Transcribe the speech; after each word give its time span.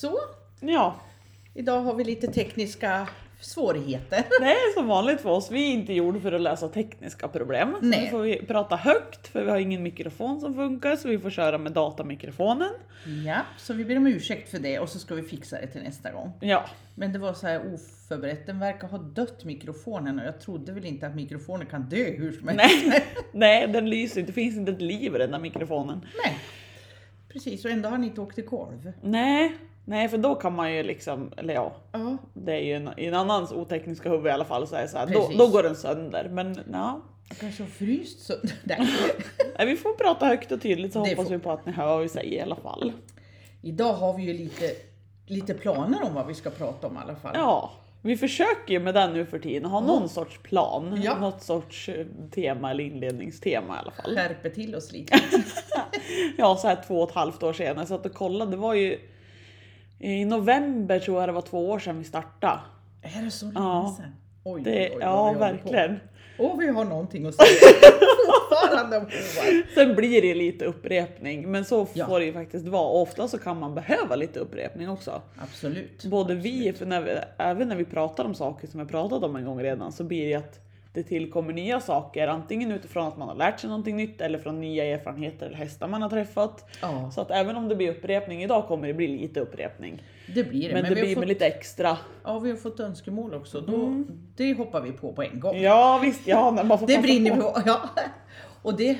Så, 0.00 0.18
Ja, 0.60 1.00
idag 1.54 1.80
har 1.80 1.94
vi 1.94 2.04
lite 2.04 2.26
tekniska 2.26 3.08
svårigheter. 3.40 4.24
det 4.40 4.46
är 4.46 4.74
som 4.74 4.86
vanligt 4.86 5.20
för 5.20 5.30
oss. 5.30 5.50
Vi 5.50 5.70
är 5.70 5.72
inte 5.72 5.92
gjorda 5.92 6.20
för 6.20 6.32
att 6.32 6.40
lösa 6.40 6.68
tekniska 6.68 7.28
problem. 7.28 7.76
Så 7.80 7.86
Nej. 7.86 8.04
nu 8.04 8.10
får 8.10 8.22
vi 8.22 8.46
prata 8.46 8.76
högt 8.76 9.28
för 9.28 9.44
vi 9.44 9.50
har 9.50 9.58
ingen 9.58 9.82
mikrofon 9.82 10.40
som 10.40 10.54
funkar 10.54 10.96
så 10.96 11.08
vi 11.08 11.18
får 11.18 11.30
köra 11.30 11.58
med 11.58 11.72
datamikrofonen. 11.72 12.70
Ja, 13.26 13.40
så 13.56 13.74
vi 13.74 13.84
ber 13.84 13.96
om 13.96 14.06
ursäkt 14.06 14.50
för 14.50 14.58
det 14.58 14.78
och 14.78 14.88
så 14.88 14.98
ska 14.98 15.14
vi 15.14 15.22
fixa 15.22 15.60
det 15.60 15.66
till 15.66 15.82
nästa 15.82 16.10
gång. 16.10 16.32
Ja, 16.40 16.64
Men 16.94 17.12
det 17.12 17.18
var 17.18 17.32
så 17.32 17.46
här 17.46 17.74
oförberett, 17.74 18.46
den 18.46 18.60
verkar 18.60 18.88
ha 18.88 18.98
dött 18.98 19.44
mikrofonen 19.44 20.18
och 20.18 20.26
jag 20.26 20.40
trodde 20.40 20.72
väl 20.72 20.84
inte 20.84 21.06
att 21.06 21.14
mikrofoner 21.14 21.64
kan 21.64 21.82
dö 21.82 22.04
hur 22.04 22.32
som 22.32 22.48
helst. 22.48 22.86
nej, 22.86 23.04
nej 23.32 23.68
den 23.68 23.90
lyser 23.90 24.20
inte. 24.20 24.32
Det 24.32 24.34
finns 24.34 24.56
inte 24.56 24.72
ett 24.72 24.82
liv 24.82 25.14
i 25.14 25.18
den 25.18 25.30
där 25.30 25.38
mikrofonen. 25.38 26.00
Nej. 26.24 26.38
Precis, 27.32 27.64
och 27.64 27.70
ändå 27.70 27.88
har 27.88 27.98
ni 27.98 28.06
inte 28.06 28.20
åkt 28.20 28.34
till 28.34 28.44
golv. 28.44 28.92
Nej, 29.02 29.56
nej 29.88 30.08
för 30.08 30.18
då 30.18 30.34
kan 30.34 30.54
man 30.54 30.72
ju 30.74 30.82
liksom, 30.82 31.32
eller 31.36 31.54
ja, 31.54 31.72
Ja, 31.92 32.16
det 32.34 32.52
är 32.52 32.60
ju 32.60 32.74
en, 32.74 32.90
i 32.96 33.06
en 33.06 33.14
annans 33.14 33.52
otekniska 33.52 34.08
huvud 34.10 34.26
i 34.26 34.30
alla 34.30 34.44
fall 34.44 34.66
så 34.66 34.76
är 34.76 34.82
det 34.82 34.88
så 34.88 34.98
här, 34.98 35.06
då, 35.06 35.30
då 35.38 35.48
går 35.48 35.62
den 35.62 35.76
sönder. 35.76 36.28
Men 36.32 36.58
ja, 36.72 37.00
jag 37.28 37.38
kanske 37.38 37.62
har 37.62 37.70
fryst 37.70 38.20
sönder. 38.26 38.52
Nej. 38.64 38.78
nej, 39.58 39.66
vi 39.66 39.76
får 39.76 39.92
prata 39.92 40.26
högt 40.26 40.52
och 40.52 40.62
tydligt 40.62 40.92
så 40.92 41.04
Det 41.04 41.10
hoppas 41.10 41.24
får- 41.28 41.34
vi 41.34 41.38
på 41.38 41.50
att 41.52 41.66
ni 41.66 41.72
hör 41.72 41.86
vad 41.86 42.00
vi 42.02 42.08
säger 42.08 42.32
i 42.38 42.40
alla 42.40 42.56
fall. 42.56 42.92
Idag 43.62 43.92
har 43.92 44.12
vi 44.16 44.22
ju 44.22 44.32
lite, 44.32 44.70
lite 45.26 45.54
planer 45.54 45.98
om 46.04 46.14
vad 46.14 46.26
vi 46.26 46.34
ska 46.34 46.50
prata 46.50 46.86
om 46.86 46.94
i 46.94 46.98
alla 47.04 47.16
fall. 47.16 47.32
Ja, 47.34 47.70
vi 48.02 48.16
försöker 48.16 48.72
ju 48.72 48.80
med 48.80 48.94
den 48.94 49.12
nu 49.12 49.26
för 49.26 49.38
tiden 49.38 49.70
ha 49.70 49.80
någon 49.80 50.08
sorts 50.08 50.38
plan, 50.42 51.00
Ja. 51.04 51.18
något 51.18 51.42
sorts 51.42 51.88
eh, 51.88 52.06
tema 52.34 52.70
eller 52.70 52.84
inledningstema 52.84 53.76
i 53.76 53.78
alla 53.78 53.90
fall. 53.90 54.14
Skärper 54.16 54.50
till 54.50 54.74
oss 54.74 54.92
lite. 54.92 55.20
Ja, 56.38 56.56
så 56.56 56.68
här 56.68 56.78
två 56.86 57.00
och 57.02 57.08
ett 57.08 57.14
halvt 57.14 57.42
år 57.42 57.52
senare 57.52 57.86
så 57.86 57.94
att 57.94 58.06
och 58.06 58.14
kollade, 58.14 58.50
det 58.50 58.56
var 58.56 58.74
ju 58.74 58.98
i 59.98 60.24
november 60.24 60.98
tror 60.98 61.20
jag 61.20 61.28
det 61.28 61.32
var 61.32 61.42
två 61.42 61.70
år 61.70 61.78
sedan 61.78 61.98
vi 61.98 62.04
startade. 62.04 62.60
Är 63.02 63.22
det 63.24 63.30
så 63.30 63.44
länge 63.46 63.58
Ja. 63.58 63.94
sedan? 63.96 64.12
Oj, 64.44 64.62
Det, 64.64 64.70
oj, 64.88 64.90
oj, 64.94 64.98
ja, 65.00 65.28
vi 65.28 65.34
på. 65.34 65.40
verkligen. 65.40 66.00
Och 66.38 66.60
vi 66.62 66.68
har 66.68 66.84
någonting 66.84 67.26
att 67.26 67.34
säga 67.34 67.48
fortfarande 68.26 68.96
om 68.96 69.02
hovar. 69.02 69.74
Sen 69.74 69.94
blir 69.94 70.22
det 70.22 70.34
lite 70.34 70.64
upprepning, 70.64 71.50
men 71.50 71.64
så 71.64 71.86
Ja. 71.92 72.06
får 72.06 72.18
det 72.20 72.26
ju 72.26 72.32
faktiskt 72.32 72.66
vara. 72.68 72.88
Och 72.88 73.02
ofta 73.02 73.28
så 73.28 73.38
kan 73.38 73.58
man 73.58 73.74
behöva 73.74 74.16
lite 74.16 74.40
upprepning 74.40 74.88
också. 74.90 75.22
Absolut. 75.42 76.04
Både 76.04 76.34
vi, 76.34 76.72
för 76.72 76.86
när 76.86 77.00
vi, 77.00 77.10
även 77.38 77.68
när 77.68 77.76
vi 77.76 77.84
pratar 77.84 78.24
om 78.24 78.34
saker 78.34 78.66
som 78.68 78.80
vi 78.80 78.86
pratat 78.86 79.22
om 79.22 79.36
en 79.36 79.44
gång 79.44 79.62
redan, 79.62 79.92
så 79.92 80.04
blir 80.04 80.28
det 80.28 80.34
att 80.34 80.60
det 80.92 81.02
tillkommer 81.02 81.52
nya 81.52 81.80
saker, 81.80 82.28
antingen 82.28 82.72
utifrån 82.72 83.06
att 83.08 83.16
man 83.18 83.28
har 83.28 83.34
lärt 83.34 83.60
sig 83.60 83.68
någonting 83.70 83.96
nytt 83.96 84.20
eller 84.20 84.38
från 84.38 84.60
nya 84.60 84.84
erfarenheter 84.84 85.46
eller 85.46 85.56
hästar 85.56 85.88
man 85.88 86.02
har 86.02 86.10
träffat. 86.10 86.68
Ja, 86.82 87.10
Så 87.10 87.20
att 87.20 87.30
även 87.30 87.56
om 87.56 87.68
det 87.68 87.76
blir 87.76 87.90
upprepning 87.90 88.42
idag 88.42 88.66
kommer 88.68 88.88
det 88.88 88.94
bli 88.94 89.06
lite 89.08 89.40
upprepning. 89.40 90.02
det 90.34 90.44
blir 90.44 90.68
det. 90.68 90.74
Men, 90.74 90.84
det 90.84 90.88
vi 90.90 90.94
har 91.00 91.04
blir 91.06 91.14
fått, 91.14 91.20
med 91.20 91.28
lite 91.28 91.46
extra. 91.46 91.98
Ja, 92.24 92.38
vi 92.38 92.50
har 92.50 92.56
fått 92.56 92.80
önskemål 92.80 93.34
också. 93.34 93.60
Då, 93.60 94.04
Det 94.36 94.54
hoppar 94.54 94.80
vi 94.80 94.92
på 94.92 95.12
på 95.12 95.22
en 95.22 95.40
gång. 95.40 95.56
Ja 95.56 96.00
visst, 96.02 96.26
ja 96.26 96.50
när 96.50 96.64
man 96.64 96.78
får 96.78 96.86
Det 96.86 96.98
brinner 96.98 97.30
på. 97.30 97.36
vi 97.36 97.42
på. 97.62 97.62
Ja. 97.66 97.88
Och 98.62 98.76
det 98.76 98.98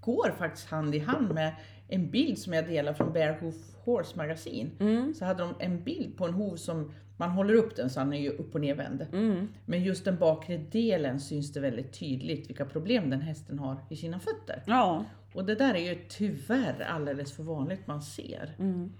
går 0.00 0.34
faktiskt 0.38 0.66
hand 0.70 0.94
i 0.94 0.98
hand 0.98 1.34
med 1.34 1.52
en 1.88 2.10
bild 2.10 2.38
som 2.38 2.52
jag 2.52 2.68
delar 2.68 2.92
från 2.92 3.12
Bear 3.12 3.38
Hoof 3.40 3.54
Horse 3.84 4.16
magasin. 4.16 4.70
Mm. 4.80 5.14
Så 5.14 5.24
hade 5.24 5.42
de 5.42 5.54
en 5.58 5.82
bild 5.84 6.16
på 6.16 6.24
en 6.24 6.32
hov 6.34 6.56
som 6.56 6.92
man 7.20 7.30
håller 7.30 7.54
upp 7.54 7.76
den 7.76 7.90
så 7.90 8.00
han 8.00 8.12
är 8.12 8.20
ju 8.20 8.30
upp 8.30 8.54
och 8.54 8.60
nervänd. 8.60 9.06
Mm. 9.12 9.48
Men 9.64 9.82
just 9.82 10.04
den 10.04 10.18
bakre 10.18 10.56
delen 10.56 11.20
syns 11.20 11.52
det 11.52 11.60
väldigt 11.60 11.98
tydligt 11.98 12.48
vilka 12.48 12.64
problem 12.64 13.10
den 13.10 13.20
hästen 13.20 13.58
har 13.58 13.76
i 13.88 13.96
sina 13.96 14.20
fötter. 14.20 14.62
Ja. 14.66 15.04
Och 15.34 15.44
det 15.44 15.54
där 15.54 15.74
är 15.74 15.92
ju 15.94 15.98
tyvärr 16.08 16.80
alldeles 16.80 17.32
för 17.32 17.42
vanligt 17.42 17.86
man 17.86 18.02
ser. 18.02 18.54
Mm. 18.58 18.92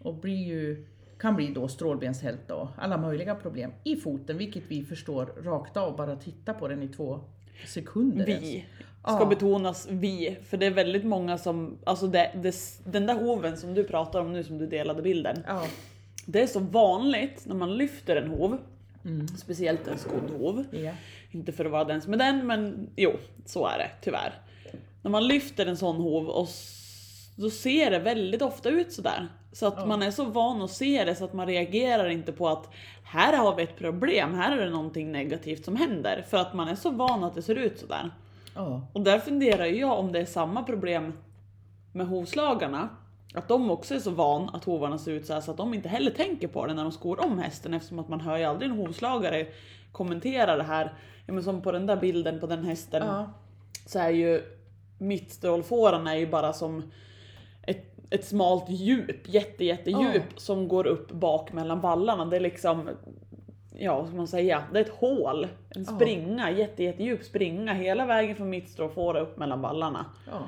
Och 0.00 0.14
blir 0.14 0.46
ju, 0.46 0.86
kan 1.18 1.36
bli 1.36 1.52
då 1.54 1.68
strålbenshälta 1.68 2.54
och 2.54 2.68
alla 2.76 2.96
möjliga 2.98 3.34
problem 3.34 3.72
i 3.84 3.96
foten, 3.96 4.38
vilket 4.38 4.62
vi 4.68 4.84
förstår 4.84 5.26
rakt 5.26 5.76
av 5.76 5.96
bara 5.96 6.16
titta 6.16 6.54
på 6.54 6.68
den 6.68 6.82
i 6.82 6.88
två 6.88 7.20
sekunder. 7.66 8.28
ens. 8.28 8.44
Vi. 8.44 8.64
Ska 9.02 9.18
Ja. 9.20 9.26
betonas 9.26 9.88
vi, 9.90 10.38
för 10.44 10.56
det 10.56 10.66
är 10.66 10.70
väldigt 10.70 11.04
många 11.04 11.38
som, 11.38 11.78
alltså 11.84 12.06
det, 12.06 12.30
det, 12.42 12.54
den 12.84 13.06
där 13.06 13.14
hoven 13.14 13.56
som 13.56 13.74
du 13.74 13.84
pratar 13.84 14.20
om 14.20 14.32
nu 14.32 14.44
som 14.44 14.58
du 14.58 14.66
delade 14.66 15.02
bilden. 15.02 15.42
Ja, 15.46 15.66
Det 16.26 16.42
är 16.42 16.46
så 16.46 16.60
vanligt 16.60 17.42
när 17.46 17.54
man 17.54 17.76
lyfter 17.76 18.16
en 18.16 18.28
hov, 18.30 18.58
Mm. 19.04 19.28
speciellt 19.28 19.86
en 19.88 19.98
skodd 19.98 20.30
hov. 20.40 20.64
ja. 20.70 20.92
Inte 21.30 21.52
för 21.52 21.64
att 21.64 21.70
vara 21.70 21.84
den 21.84 22.02
som 22.02 22.12
är 22.12 22.16
den, 22.16 22.46
men 22.46 22.90
jo, 22.96 23.12
så 23.44 23.66
är 23.66 23.78
det 23.78 23.90
tyvärr. 24.02 24.34
När 25.02 25.10
man 25.10 25.26
lyfter 25.28 25.66
en 25.66 25.76
sån 25.76 25.96
hov 25.96 26.26
och 26.28 26.48
då 27.36 27.50
ser 27.50 27.90
det 27.90 27.98
väldigt 27.98 28.42
ofta 28.42 28.68
ut 28.68 28.92
sådär. 28.92 29.28
Så 29.52 29.66
att 29.66 29.74
Ja. 29.76 29.86
man 29.86 30.02
är 30.02 30.10
så 30.10 30.24
van 30.24 30.62
att 30.62 30.70
se 30.70 31.04
det 31.04 31.14
så 31.14 31.24
att 31.24 31.32
man 31.32 31.46
reagerar 31.46 32.08
inte 32.08 32.32
på 32.32 32.48
att 32.48 32.68
här 33.04 33.36
har 33.36 33.56
vi 33.56 33.62
ett 33.62 33.76
problem, 33.76 34.34
här 34.34 34.56
är 34.56 34.64
det 34.64 34.70
någonting 34.70 35.12
negativt 35.12 35.64
som 35.64 35.76
händer. 35.76 36.24
För 36.28 36.36
att 36.36 36.54
man 36.54 36.68
är 36.68 36.74
så 36.74 36.90
van 36.90 37.24
att 37.24 37.34
det 37.34 37.42
ser 37.42 37.54
ut 37.54 37.78
sådär. 37.78 38.10
ja. 38.54 38.86
Och 38.92 39.00
där 39.00 39.18
funderar 39.18 39.64
jag 39.64 39.98
om 39.98 40.12
det 40.12 40.20
är 40.20 40.24
samma 40.26 40.62
problem 40.62 41.12
med 41.92 42.06
hovslagarna. 42.06 42.88
Att 43.34 43.48
de 43.48 43.70
också 43.70 43.94
är 43.94 43.98
så 43.98 44.10
van 44.10 44.50
att 44.54 44.64
hovarna 44.64 44.98
ser 44.98 45.12
ut 45.12 45.26
så 45.26 45.32
här 45.32 45.40
så 45.40 45.50
att 45.50 45.56
de 45.56 45.74
inte 45.74 45.88
heller 45.88 46.10
tänker 46.10 46.48
på 46.48 46.66
det 46.66 46.74
när 46.74 46.82
de 46.82 46.92
skor 46.92 47.24
om 47.24 47.38
hästen 47.38 47.74
eftersom 47.74 47.98
att 47.98 48.08
man 48.08 48.20
hör 48.20 48.36
ju 48.38 48.44
aldrig 48.44 48.70
en 48.70 48.76
hovslagare 48.76 49.46
kommentera 49.92 50.56
det 50.56 50.62
här. 50.62 50.94
Ja, 51.26 51.32
men 51.34 51.42
som 51.42 51.62
på 51.62 51.72
den 51.72 51.86
där 51.86 51.96
bilden 51.96 52.40
på 52.40 52.46
den 52.46 52.64
hästen 52.64 53.06
ja. 53.06 53.30
så 53.86 53.98
är 53.98 54.10
ju 54.10 54.42
mittstrålfåran 54.98 56.06
är 56.06 56.14
ju 56.14 56.26
bara 56.26 56.52
som 56.52 56.82
ett, 57.62 57.84
ett 58.10 58.24
smalt 58.24 58.64
djup, 58.68 59.28
jätte 59.28 59.64
jättedjup 59.64 60.14
Ja. 60.14 60.36
som 60.36 60.68
går 60.68 60.86
upp 60.86 61.12
bak 61.12 61.52
mellan 61.52 61.80
vallarna. 61.80 62.24
Det 62.24 62.36
är 62.36 62.40
liksom, 62.40 62.88
ja 63.78 63.98
vad 63.98 64.06
ska 64.08 64.16
man 64.16 64.28
säga, 64.28 64.64
det 64.72 64.78
är 64.78 64.84
ett 64.84 64.94
hål, 64.98 65.44
en 65.70 65.84
Ja. 65.88 65.96
springa, 65.96 66.50
jätte 66.50 66.84
jättedjup 66.84 67.24
springa 67.24 67.74
hela 67.74 68.06
vägen 68.06 68.36
från 68.36 68.50
mittstrålfåra 68.50 69.20
upp 69.20 69.36
mellan 69.38 69.60
vallarna. 69.60 70.04
ja. 70.26 70.38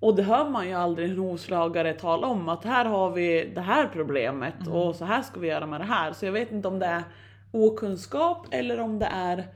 Och 0.00 0.16
det 0.16 0.22
hör 0.22 0.48
man 0.50 0.68
ju 0.68 0.74
aldrig 0.74 1.10
en 1.10 1.18
hovslagare 1.18 1.92
tala 1.94 2.26
om 2.26 2.48
att 2.48 2.64
här 2.64 2.84
har 2.84 3.10
vi 3.10 3.52
det 3.54 3.60
här 3.60 3.88
problemet 3.92 4.54
Mm. 4.60 4.72
och 4.72 4.96
så 4.96 5.04
här 5.04 5.22
ska 5.22 5.40
vi 5.40 5.48
göra 5.48 5.66
med 5.66 5.80
det 5.80 5.84
här. 5.84 6.12
Så 6.12 6.24
jag 6.26 6.32
vet 6.32 6.52
inte 6.52 6.68
om 6.68 6.78
det 6.78 6.86
är 6.86 7.02
okunskap 7.50 8.46
eller 8.50 8.80
om 8.80 8.98
det 8.98 9.06
är 9.14 9.46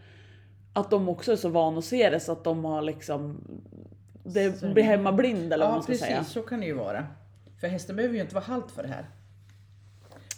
att 0.73 0.91
de 0.91 1.09
också 1.09 1.33
är 1.33 1.37
så 1.37 1.49
vana 1.49 1.79
att 1.79 1.85
se 1.85 2.11
det 2.11 2.21
så 2.21 2.33
att 2.33 2.45
de 2.45 2.65
har 2.65 2.83
liksom 2.83 3.41
det 4.25 4.53
Så- 4.61 4.73
blir 4.73 4.83
hemmablind 4.85 5.53
eller 5.53 5.65
vad 5.65 5.71
ja 5.73 5.75
man 5.75 5.83
ska 5.83 5.93
precis 5.93 6.07
säga. 6.07 6.25
så 6.25 6.43
kan 6.43 6.61
det 6.61 6.67
ju 6.67 6.75
vara. 6.75 7.07
För 7.61 7.69
hästen 7.69 7.97
behöver 7.97 8.15
ju 8.15 8.21
inte 8.21 8.35
vara 8.35 8.45
halt 8.45 8.71
för 8.71 8.83
det 8.83 8.89
här. 8.89 9.07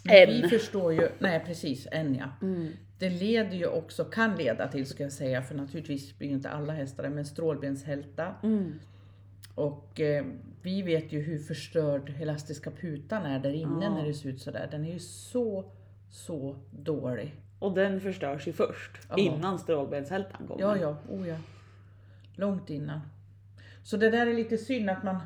Än. 0.08 0.42
Vi 0.42 0.48
förstår 0.48 0.92
ju, 0.92 1.08
nej 1.18 1.42
precis, 1.46 1.86
än 1.92 2.14
ja. 2.14 2.24
Mm. 2.46 2.68
Det 2.98 3.10
leder 3.10 3.56
ju 3.56 3.66
också, 3.66 4.04
kan 4.04 4.36
leda 4.36 4.68
till 4.68 4.86
ska 4.86 5.02
jag 5.02 5.12
säga, 5.12 5.42
för 5.42 5.54
naturligtvis 5.54 6.18
blir 6.18 6.28
ju 6.28 6.34
inte 6.34 6.50
alla 6.50 6.72
hästar 6.72 7.08
men 7.08 7.24
strålbenshälta. 7.26 8.34
Mm. 8.42 8.80
Och 9.54 10.00
eh, 10.00 10.24
vi 10.62 10.82
vet 10.82 11.12
ju 11.12 11.20
hur 11.20 11.38
förstörd 11.38 12.12
elastiska 12.20 12.70
putan 12.70 13.22
är 13.26 13.38
där 13.38 13.52
inne 13.52 13.84
Ja. 13.84 13.90
när 13.94 14.06
det 14.06 14.14
ser 14.14 14.28
ut 14.28 14.40
sådär. 14.40 14.68
Den 14.70 14.84
är 14.84 14.92
ju 14.92 14.98
så, 14.98 15.64
så 16.10 16.56
dålig. 16.70 17.34
Och 17.58 17.74
den 17.74 18.00
förstörs 18.00 18.48
ju 18.48 18.52
först 18.52 18.90
Ja. 19.10 19.16
innan 19.16 19.58
strålbenshältan 19.58 20.46
kommer. 20.48 20.60
Ja, 20.62 20.76
ja, 20.76 20.96
oh 21.08 21.28
ja. 21.28 21.36
Långt 22.36 22.70
innan. 22.70 23.00
Så 23.82 23.96
det 23.96 24.10
där 24.10 24.26
är 24.26 24.34
lite 24.34 24.58
synd 24.58 24.90
att 24.90 25.02
man... 25.02 25.16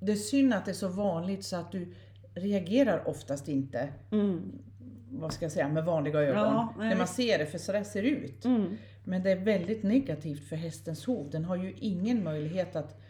Det 0.00 0.12
är 0.12 0.16
synd 0.16 0.54
att 0.54 0.64
det 0.64 0.70
är 0.70 0.74
så 0.74 0.88
vanligt 0.88 1.44
så 1.44 1.56
att 1.56 1.72
du 1.72 1.94
reagerar 2.34 3.08
oftast 3.08 3.48
inte, 3.48 3.88
Mm. 4.10 4.52
vad 5.10 5.32
ska 5.32 5.44
jag 5.44 5.52
säga, 5.52 5.68
med 5.68 5.84
vanliga 5.84 6.20
ögon. 6.20 6.36
Ja, 6.36 6.74
när 6.78 6.96
man 6.96 7.06
ser 7.06 7.38
det, 7.38 7.46
för 7.46 7.58
så 7.58 7.72
där 7.72 7.82
ser 7.84 8.02
det 8.02 8.08
ut. 8.08 8.44
Mm. 8.44 8.76
Men 9.04 9.22
det 9.22 9.30
är 9.30 9.36
väldigt 9.36 9.82
negativt 9.82 10.48
för 10.48 10.56
hästens 10.56 11.06
hov. 11.06 11.30
Den 11.30 11.44
har 11.44 11.56
ju 11.56 11.74
ingen 11.78 12.24
möjlighet 12.24 12.76
att 12.76 13.00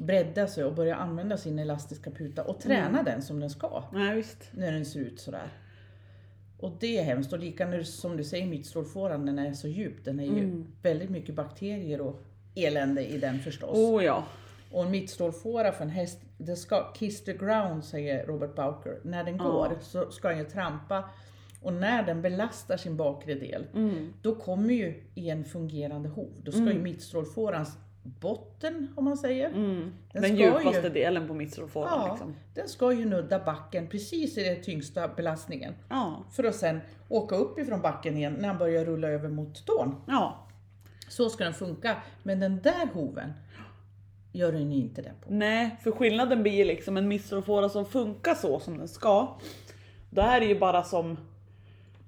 bredda 0.00 0.46
sig 0.46 0.64
och 0.64 0.74
börja 0.74 0.96
använda 0.96 1.36
sin 1.36 1.58
elastiska 1.58 2.10
puta 2.10 2.42
och 2.44 2.60
träna 2.60 2.88
Mm. 2.88 3.04
den 3.04 3.22
som 3.22 3.40
den 3.40 3.50
ska. 3.50 3.84
Visst. 4.14 4.48
När 4.52 4.72
den 4.72 4.84
ser 4.86 5.00
ut 5.00 5.20
sådär. 5.20 5.48
Och 6.58 6.72
det 6.80 6.98
är 6.98 7.02
hemskt. 7.04 7.32
Och 7.32 7.38
lika 7.38 7.82
som 7.84 8.16
du 8.16 8.24
säger, 8.24 8.46
mittstrålfåran, 8.46 9.26
den 9.26 9.38
är 9.38 9.52
så 9.52 9.68
djup. 9.68 10.04
Den 10.04 10.20
är 10.20 10.24
ju 10.24 10.38
Mm. 10.44 10.66
väldigt 10.82 11.10
mycket 11.10 11.34
bakterier 11.34 12.00
och 12.00 12.20
elände 12.54 13.06
i 13.06 13.18
den 13.18 13.38
förstås. 13.38 13.78
Oh 13.78 14.04
ja. 14.04 14.24
Och 14.72 14.84
en 14.84 14.90
mittstrålfåra 14.90 15.72
för 15.72 15.84
en 15.84 15.90
häst, 15.90 16.18
det 16.38 16.56
ska 16.56 16.92
kiss 16.92 17.24
the 17.24 17.32
ground 17.32 17.84
säger 17.84 18.26
Robert 18.26 18.54
Bowker. 18.56 18.98
När 19.02 19.24
den 19.24 19.36
Ja. 19.36 19.42
går 19.44 19.78
så 19.80 20.10
ska 20.10 20.28
den 20.28 20.38
ju 20.38 20.44
trampa. 20.44 21.04
Och 21.62 21.72
när 21.72 22.02
den 22.02 22.22
belastar 22.22 22.76
sin 22.76 22.96
bakre 22.96 23.34
del, 23.34 23.66
Mm. 23.74 24.12
då 24.22 24.34
kommer 24.34 24.74
ju 24.74 25.02
i 25.14 25.30
en 25.30 25.44
fungerande 25.44 26.08
hov, 26.08 26.32
då 26.42 26.52
ska 26.52 26.60
ju 26.64 26.70
Mm. 26.70 26.82
mittstrålfårans 26.82 27.76
botten, 28.02 28.88
om 28.96 29.04
man 29.04 29.16
säger, 29.16 29.48
Mm. 29.48 29.92
Den 30.12 30.22
Den, 30.22 30.36
djupaste 30.36 30.80
ju- 30.86 30.88
delen 30.88 31.28
på 31.28 31.34
mittstrålfåran 31.34 32.00
Ja. 32.00 32.08
liksom. 32.10 32.34
den 32.54 32.68
ska 32.68 32.92
ju 32.92 33.04
nudda 33.04 33.38
backen 33.44 33.86
precis 33.88 34.38
i 34.38 34.44
den 34.44 34.62
tyngsta 34.62 35.08
belastningen. 35.08 35.74
Ja. 35.88 36.24
För 36.32 36.44
att 36.44 36.54
sen 36.54 36.80
åka 37.08 37.34
upp 37.36 37.58
ifrån 37.58 37.80
backen 37.82 38.16
igen 38.16 38.36
när 38.38 38.48
han 38.48 38.58
börjar 38.58 38.84
rulla 38.84 39.08
över 39.08 39.28
mot 39.28 39.66
tån. 39.66 39.94
Ja. 40.06 40.46
Så 41.08 41.30
ska 41.30 41.44
den 41.44 41.54
funka. 41.54 41.96
Men 42.22 42.40
den 42.40 42.60
där 42.62 42.88
hoven 42.92 43.32
gör 44.32 44.52
den 44.52 44.72
ju 44.72 44.80
inte 44.80 45.02
det 45.02 45.12
på. 45.24 45.30
Nej, 45.34 45.76
för 45.82 45.90
skillnaden 45.90 46.42
blir 46.42 46.64
liksom 46.64 46.96
en 46.96 47.08
mittstrålfåra 47.08 47.68
som 47.68 47.86
funkar 47.86 48.34
så 48.34 48.60
som 48.60 48.78
den 48.78 48.88
ska. 48.88 49.38
då 50.10 50.22
är 50.22 50.40
det 50.40 50.46
ju 50.46 50.58
bara 50.58 50.82
som, 50.82 51.16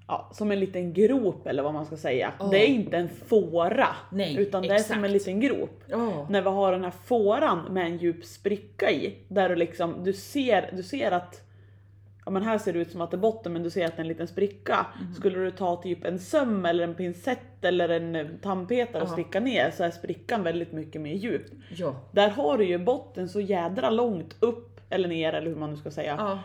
ja, 0.07 0.29
som 0.33 0.51
en 0.51 0.59
liten 0.59 0.93
grop 0.93 1.47
eller 1.47 1.63
vad 1.63 1.73
man 1.73 1.85
ska 1.85 1.97
säga. 1.97 2.33
Ja. 2.39 2.45
Det 2.45 2.57
är 2.57 2.67
inte 2.67 2.97
en 2.97 3.09
fåra, 3.09 3.87
Nej, 4.11 4.35
utan 4.37 4.61
det 4.61 4.67
är 4.67 4.69
som 4.69 4.77
exakt. 4.77 5.05
en 5.05 5.11
liten 5.11 5.39
grop. 5.39 5.83
Ja. 5.87 6.27
När 6.29 6.41
vi 6.41 6.49
har 6.49 6.71
den 6.71 6.83
här 6.83 6.93
fåran 7.05 7.59
med 7.69 7.85
en 7.85 7.97
djup 7.97 8.25
spricka 8.25 8.91
i, 8.91 9.17
där 9.27 9.49
du 9.49 9.55
liksom, 9.55 10.03
du 10.03 10.13
ser, 10.13 10.69
du 10.73 10.83
ser 10.83 11.11
att 11.11 11.39
Ja 12.25 12.31
men 12.31 12.43
här 12.43 12.57
ser 12.57 12.73
det 12.73 12.79
ut 12.79 12.91
som 12.91 13.01
att 13.01 13.11
det 13.11 13.17
är 13.17 13.19
botten 13.19 13.53
men 13.53 13.63
du 13.63 13.69
ser 13.69 13.85
att 13.85 13.95
det 13.95 13.99
är 13.99 14.03
en 14.03 14.07
liten 14.07 14.27
spricka. 14.27 14.85
Mm. 15.01 15.13
Skulle 15.13 15.39
du 15.39 15.51
ta 15.51 15.81
typ 15.81 16.05
en 16.05 16.19
söm 16.19 16.65
eller 16.65 16.83
en 16.83 16.95
pincett 16.95 17.65
eller 17.65 17.89
en 17.89 18.15
eh, 18.15 18.27
tandpetare 18.41 19.03
och 19.03 19.09
sticka 19.09 19.39
ner 19.39 19.71
så 19.71 19.83
är 19.83 19.91
sprickan 19.91 20.43
väldigt 20.43 20.71
mycket 20.71 21.01
mer 21.01 21.13
djup. 21.13 21.45
Ja. 21.75 21.95
Där 22.11 22.29
har 22.29 22.57
du 22.57 22.65
ju 22.65 22.77
botten 22.77 23.29
så 23.29 23.41
jädra 23.41 23.89
långt 23.89 24.35
upp 24.39 24.81
eller 24.89 25.09
ner 25.09 25.33
eller 25.33 25.47
hur 25.47 25.55
man 25.55 25.71
nu 25.71 25.77
ska 25.77 25.91
säga. 25.91 26.15
ja. 26.17 26.39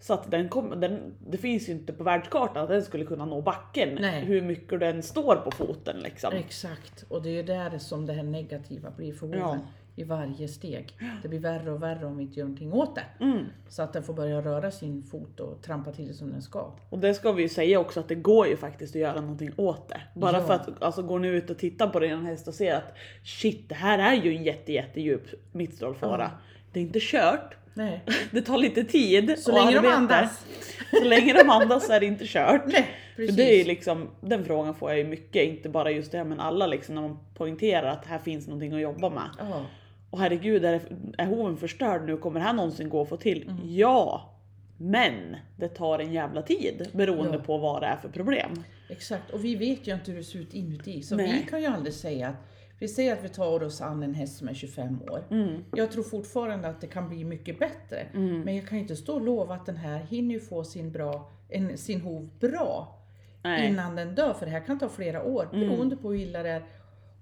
Så 0.00 0.14
att 0.14 0.30
den 0.30 0.48
kommer, 0.48 0.76
den, 0.76 1.14
det 1.26 1.38
finns 1.38 1.68
ju 1.68 1.72
inte 1.72 1.92
på 1.92 2.04
världskartan 2.04 2.62
att 2.62 2.68
den 2.68 2.82
skulle 2.82 3.04
kunna 3.04 3.24
nå 3.24 3.40
backen. 3.42 3.98
Nej. 4.00 4.24
Hur 4.24 4.42
mycket 4.42 4.80
den 4.80 5.02
står 5.02 5.36
på 5.36 5.50
foten 5.50 5.96
liksom. 6.00 6.32
Exakt, 6.34 7.04
och 7.08 7.22
det 7.22 7.38
är 7.38 7.42
där 7.42 7.78
som 7.78 8.06
det 8.06 8.12
här 8.12 8.22
negativa 8.22 8.90
blir 8.90 9.12
för 9.12 9.26
hoven. 9.26 9.40
Ja. 9.40 9.58
I 9.96 10.04
varje 10.04 10.48
steg. 10.48 10.94
Det 11.22 11.28
blir 11.28 11.40
värre 11.40 11.70
och 11.70 11.82
värre 11.82 12.06
om 12.06 12.16
vi 12.16 12.22
inte 12.22 12.38
gör 12.38 12.46
någonting 12.46 12.72
åt 12.72 12.94
det. 12.94 13.24
Mm. 13.24 13.44
Så 13.68 13.82
att 13.82 13.92
den 13.92 14.02
får 14.02 14.14
börja 14.14 14.40
röra 14.42 14.70
sin 14.70 15.02
fot 15.02 15.40
och 15.40 15.62
trampa 15.62 15.92
till 15.92 16.14
som 16.16 16.30
den 16.30 16.42
ska. 16.42 16.72
Och 16.90 16.98
det 16.98 17.14
ska 17.14 17.32
vi 17.32 17.42
ju 17.42 17.48
säga 17.48 17.80
också 17.80 18.00
att 18.00 18.08
det 18.08 18.14
går 18.14 18.46
ju 18.46 18.56
faktiskt 18.56 18.96
att 18.96 19.00
göra 19.00 19.20
någonting 19.20 19.52
åt 19.56 19.88
det. 19.88 20.00
Bara 20.14 20.38
Ja. 20.38 20.46
för 20.46 20.54
att 20.54 20.82
alltså, 20.82 21.02
går 21.02 21.18
ni 21.18 21.28
ut 21.28 21.50
och 21.50 21.58
tittar 21.58 21.88
på 21.88 22.00
din 22.00 22.26
häst 22.26 22.48
och 22.48 22.54
ser 22.54 22.74
att 22.74 22.94
shit 23.24 23.68
det 23.68 23.74
här 23.74 23.98
är 23.98 24.22
ju 24.24 24.36
en 24.36 24.44
jätte 24.44 24.72
jättedjup 24.72 25.22
mittstrålfåra. 25.52 26.22
Ja. 26.22 26.30
Det 26.72 26.80
är 26.80 26.84
inte 26.84 26.98
kört. 27.02 27.54
Nej, 27.78 28.02
Det 28.30 28.42
tar 28.42 28.58
lite 28.58 28.84
tid 28.84 29.34
så 29.38 29.52
länge 29.52 29.80
de 29.80 29.88
andas. 29.88 30.46
Så 30.90 31.04
länge 31.04 31.32
de 31.32 31.50
andas 31.50 31.90
är 31.90 32.00
det 32.00 32.06
inte 32.06 32.24
kört. 32.26 32.62
Nej, 32.66 32.86
För 33.16 33.22
precis. 33.22 33.36
det 33.36 33.60
är 33.60 33.64
liksom, 33.64 34.08
den 34.20 34.44
frågan 34.44 34.74
får 34.74 34.90
jag 34.90 34.98
ju 34.98 35.04
mycket, 35.04 35.48
inte 35.48 35.68
bara 35.68 35.90
just 35.90 36.12
det 36.12 36.24
men 36.24 36.40
alla 36.40 36.66
liksom 36.66 36.94
när 36.94 37.02
man 37.02 37.18
poängterar 37.34 37.88
att 37.90 38.06
här 38.06 38.18
finns 38.18 38.46
någonting 38.46 38.72
att 38.74 38.80
jobba 38.80 39.10
med. 39.10 39.28
Ja, 39.38 39.66
Och 40.10 40.18
herregud, 40.20 40.64
är, 40.64 40.80
är 41.18 41.26
hoven 41.26 41.56
förstörd 41.56 42.06
nu? 42.06 42.16
Kommer 42.16 42.40
det 42.40 42.46
här 42.46 42.52
någonsin 42.52 42.88
gå 42.88 43.02
att 43.02 43.08
få 43.08 43.16
till? 43.16 43.42
Mm. 43.42 43.56
Ja! 43.64 44.34
Men 44.80 45.36
det 45.56 45.68
tar 45.68 45.98
en 45.98 46.12
jävla 46.12 46.42
tid 46.42 46.88
beroende 46.92 47.34
Ja. 47.38 47.40
på 47.44 47.58
vad 47.58 47.82
det 47.82 47.86
är 47.86 47.96
för 47.96 48.08
problem. 48.08 48.62
exakt. 48.88 49.30
Och 49.30 49.44
vi 49.44 49.54
vet 49.56 49.86
ju 49.86 49.94
inte 49.94 50.10
hur 50.10 50.18
det 50.18 50.24
ser 50.24 50.38
ut 50.38 50.54
inuti. 50.54 51.02
Så 51.02 51.16
Nej. 51.16 51.40
vi 51.44 51.50
kan 51.50 51.60
ju 51.60 51.66
aldrig 51.66 51.94
säga 51.94 52.28
att 52.28 52.34
vi 52.78 52.88
säger 52.88 53.12
att 53.12 53.24
vi 53.24 53.28
tar 53.28 53.62
oss 53.62 53.80
an 53.80 54.02
en 54.02 54.14
häst 54.14 54.38
som 54.38 54.48
är 54.48 54.54
25 54.54 55.02
år. 55.02 55.24
Mm. 55.30 55.64
Jag 55.74 55.92
tror 55.92 56.02
fortfarande 56.02 56.68
att 56.68 56.80
det 56.80 56.86
kan 56.86 57.08
bli 57.08 57.24
mycket 57.24 57.58
bättre. 57.58 58.06
Men 58.44 58.56
jag 58.56 58.68
kan 58.68 58.78
inte 58.78 58.96
stå 58.96 59.14
och 59.14 59.20
lova 59.24 59.54
att 59.54 59.66
den 59.66 59.76
här 59.76 59.98
hinner 59.98 60.34
ju 60.34 60.40
få 60.40 60.64
sin, 60.64 60.92
bra, 60.92 61.30
en, 61.48 61.78
sin 61.78 62.00
hov 62.00 62.28
bra 62.40 62.98
Nej. 63.42 63.60
Mm. 63.60 63.72
innan 63.72 63.96
den 63.96 64.14
dör. 64.14 64.32
För 64.32 64.46
det 64.46 64.52
här 64.52 64.60
kan 64.66 64.78
ta 64.78 64.88
flera 64.88 65.22
år 65.22 65.48
beroende 65.50 65.96
på 65.96 66.10
hur 66.12 66.18
illa 66.18 66.42
det 66.42 66.50
är. 66.50 66.62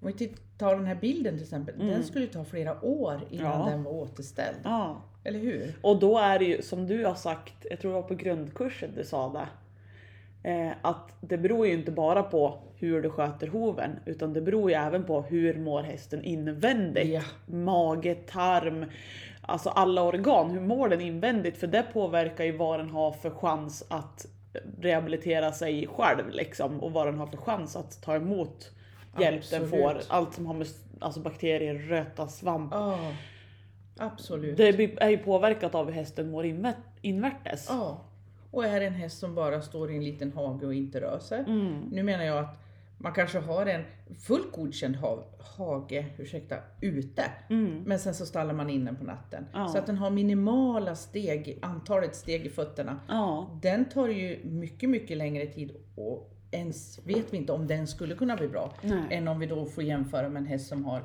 Om 0.01 0.13
vi 0.19 0.35
tar 0.59 0.77
den 0.77 0.87
här 0.87 0.95
bilden 0.95 1.35
till 1.35 1.43
exempel. 1.43 1.79
Den 1.79 2.05
skulle 2.05 2.25
ju 2.25 2.31
ta 2.31 2.45
flera 2.45 2.85
år 2.85 3.21
innan 3.31 3.47
Mm. 3.53 3.61
Ja. 3.61 3.71
den 3.71 3.83
var 3.85 3.93
återställd. 3.93 4.57
Ja. 4.65 5.03
Eller 5.25 5.39
hur? 5.39 5.75
Och 5.83 5.99
då 6.01 6.19
är 6.19 6.39
det 6.39 6.45
ju 6.45 6.63
som 6.63 6.87
du 6.87 7.05
har 7.05 7.15
sagt, 7.15 7.67
jag 7.71 7.81
tror 7.81 7.91
det 7.93 8.01
var 8.01 8.09
på 8.09 8.15
grundkursen 8.15 8.91
du 8.97 9.05
sa 9.05 9.33
det. 9.33 9.49
Eh, 10.43 10.71
att 10.83 11.13
det 11.21 11.39
beror 11.39 11.67
ju 11.67 11.73
inte 11.73 11.91
bara 11.91 12.23
på 12.23 12.59
hur 12.79 13.03
du 13.03 13.11
sköter 13.11 13.47
hoven 13.47 13.91
utan 14.07 14.33
det 14.33 14.41
beror 14.41 14.71
ju 14.71 14.77
även 14.77 15.05
på 15.05 15.23
hur 15.23 15.59
mår 15.59 15.83
hästen 15.83 16.25
invändigt. 16.25 17.07
Ja. 17.09 17.23
Mage, 17.47 18.15
tarm, 18.15 18.85
alltså 19.43 19.69
alla 19.69 20.03
organ. 20.03 20.51
Hur 20.51 20.61
mår 20.61 20.89
den 20.89 21.01
invändigt? 21.01 21.59
För 21.59 21.67
det 21.67 21.83
påverkar 21.93 22.45
ju 22.45 22.57
vad 22.57 22.81
den 22.81 22.91
har 22.91 23.13
för 23.13 23.31
chans 23.31 23.85
att 23.89 24.27
rehabilitera 24.81 25.53
sig 25.53 25.87
själv 25.87 26.31
liksom 26.31 26.81
och 26.81 26.93
vad 26.93 27.07
den 27.07 27.19
har 27.19 27.27
för 27.27 27.37
chans 27.37 27.77
att 27.77 28.03
ta 28.03 28.15
emot 28.17 28.71
hjälp 29.21 29.51
den 29.51 29.63
Absolut. 29.63 29.85
får. 29.85 30.01
Allt 30.09 30.35
som 30.35 30.47
har 30.47 30.55
med 30.55 30.67
alltså 31.01 31.21
bakterier, 31.21 31.75
röta, 31.75 32.29
svamp. 32.29 32.71
Ja, 32.75 32.99
absolut. 33.99 34.57
Det 34.57 34.69
är 35.03 35.09
ju 35.09 35.19
påverkat 35.19 35.75
av 35.75 35.87
hur 35.87 35.93
hästen 35.93 36.31
mår 36.31 36.45
invä- 36.45 36.75
invärtes. 37.03 37.67
Ja. 37.71 38.01
Och 38.51 38.65
är 38.65 38.81
en 38.81 38.95
häst 38.95 39.19
som 39.19 39.35
bara 39.35 39.63
står 39.63 39.91
i 39.91 39.97
en 39.97 40.05
liten 40.05 40.33
hage 40.33 40.67
och 40.67 40.75
inte 40.75 41.01
rör 41.01 41.19
sig. 41.19 41.41
Mm. 41.41 41.81
Nu 41.93 42.03
menar 42.03 42.25
jag 42.25 42.39
att 42.39 42.63
man 42.99 43.13
kanske 43.13 43.39
har 43.39 43.67
en 43.67 43.83
fullt 44.21 44.53
godkänd 44.53 44.97
ha, 44.97 45.25
hage 45.57 46.07
ursäkta, 46.19 46.57
ute. 46.81 47.23
Men 47.87 47.99
sen 47.99 48.15
så 48.15 48.27
stallar 48.27 48.55
man 48.55 48.71
in 48.71 48.85
den 48.85 48.97
på 48.97 49.05
natten. 49.05 49.47
Mm. 49.53 49.61
Ja. 49.61 49.69
Så 49.69 49.79
att 49.79 49.87
den 49.87 49.97
har 49.97 50.11
minimala 50.11 50.95
steg, 50.95 51.59
antalet 51.63 52.17
steg 52.17 52.47
i 52.47 52.49
fötterna. 52.49 53.01
Ja, 53.09 53.59
Den 53.63 53.85
tar 53.85 54.09
ju 54.09 54.41
mycket, 54.45 54.91
mycket 54.91 55.17
längre 55.17 55.47
tid 55.47 55.73
och 55.95 56.33
ens 56.51 57.07
vet 57.07 57.33
vi 57.33 57.37
inte 57.37 57.53
om 57.53 57.67
den 57.67 57.87
skulle 57.87 58.15
kunna 58.15 58.37
bli 58.37 58.49
bra. 58.49 58.73
Nej. 58.83 59.03
Än 59.11 59.29
om 59.29 59.39
vi 59.39 59.47
då 59.47 59.67
får 59.67 59.85
jämföra 59.85 60.29
med 60.29 60.41
en 60.41 60.47
häst 60.47 60.69
som 60.69 60.85
har, 60.85 61.03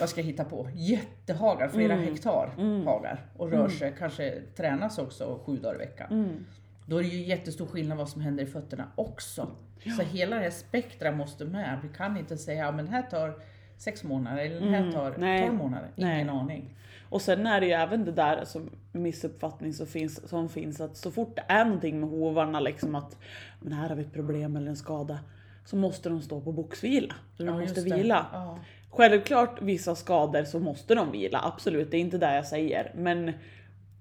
vad 0.00 0.08
ska 0.08 0.20
jag 0.20 0.26
hitta 0.26 0.44
på, 0.44 0.68
jättehagar, 0.74 1.68
flera 1.68 1.92
Mm. 1.92 2.04
hektar 2.04 2.50
hagar. 2.84 3.26
Och 3.36 3.50
rör 3.50 3.68
sig, 3.68 3.94
kanske 3.98 4.42
tränas 4.56 4.98
också 4.98 5.40
sju 5.46 5.56
dagar 5.56 5.74
i 5.74 5.78
veckan. 5.78 6.06
Mm. 6.10 6.44
Då 6.86 6.98
är 6.98 7.02
det 7.02 7.08
ju 7.08 7.22
jättestor 7.26 7.66
skillnad 7.66 7.98
vad 7.98 8.08
som 8.08 8.20
händer 8.20 8.44
i 8.44 8.46
fötterna 8.46 8.84
också. 8.94 9.48
Så 9.96 10.02
hela 10.02 10.36
det 10.36 10.42
här 10.42 10.50
spektra 10.50 11.12
måste 11.12 11.44
med. 11.44 11.78
Vi 11.82 11.88
kan 11.96 12.16
inte 12.16 12.36
säga 12.36 12.72
den 12.72 12.88
här 12.88 13.02
tar 13.02 13.34
sex 13.76 14.04
månader 14.04 14.44
eller 14.44 14.60
den 14.60 14.74
här 14.74 14.92
tar 14.92 15.06
Mm. 15.08 15.20
Nej. 15.20 15.42
tolv 15.46 15.54
månader. 15.58 15.88
Ingen 15.96 16.26
Nej. 16.26 16.28
aning. 16.28 16.76
och 17.08 17.22
sen 17.22 17.46
är 17.46 17.60
det 17.60 17.66
ju 17.66 17.72
även 17.72 18.04
det 18.04 18.12
där 18.12 18.44
som 18.44 18.70
missuppfattning 18.92 19.72
som 19.72 19.86
finns, 19.86 20.28
som 20.28 20.48
finns 20.48 20.80
att 20.80 20.96
så 20.96 21.10
fort 21.10 21.36
det 21.36 21.44
är 21.48 21.64
någonting 21.64 22.00
med 22.00 22.08
hovarna, 22.10 22.60
liksom 22.60 22.94
att 22.94 23.16
men 23.60 23.72
här 23.72 23.88
har 23.88 23.96
vi 23.96 24.02
ett 24.02 24.12
problem 24.12 24.56
eller 24.56 24.68
en 24.70 24.76
skada, 24.76 25.18
så 25.64 25.76
måste 25.76 26.08
de 26.08 26.22
stå 26.22 26.40
på 26.40 26.52
boxvila. 26.52 27.14
Så 27.36 27.42
de 27.42 27.48
Ja, 27.54 27.60
måste 27.60 27.80
vila. 27.80 28.26
Ja. 28.32 28.58
Självklart 28.90 29.62
vissa 29.62 29.94
skador 29.94 30.44
så 30.44 30.58
måste 30.58 30.94
de 30.94 31.12
vila, 31.12 31.40
absolut, 31.44 31.90
det 31.90 31.96
är 31.96 32.00
inte 32.00 32.18
det 32.18 32.34
jag 32.34 32.46
säger. 32.46 32.92
Men 32.96 33.32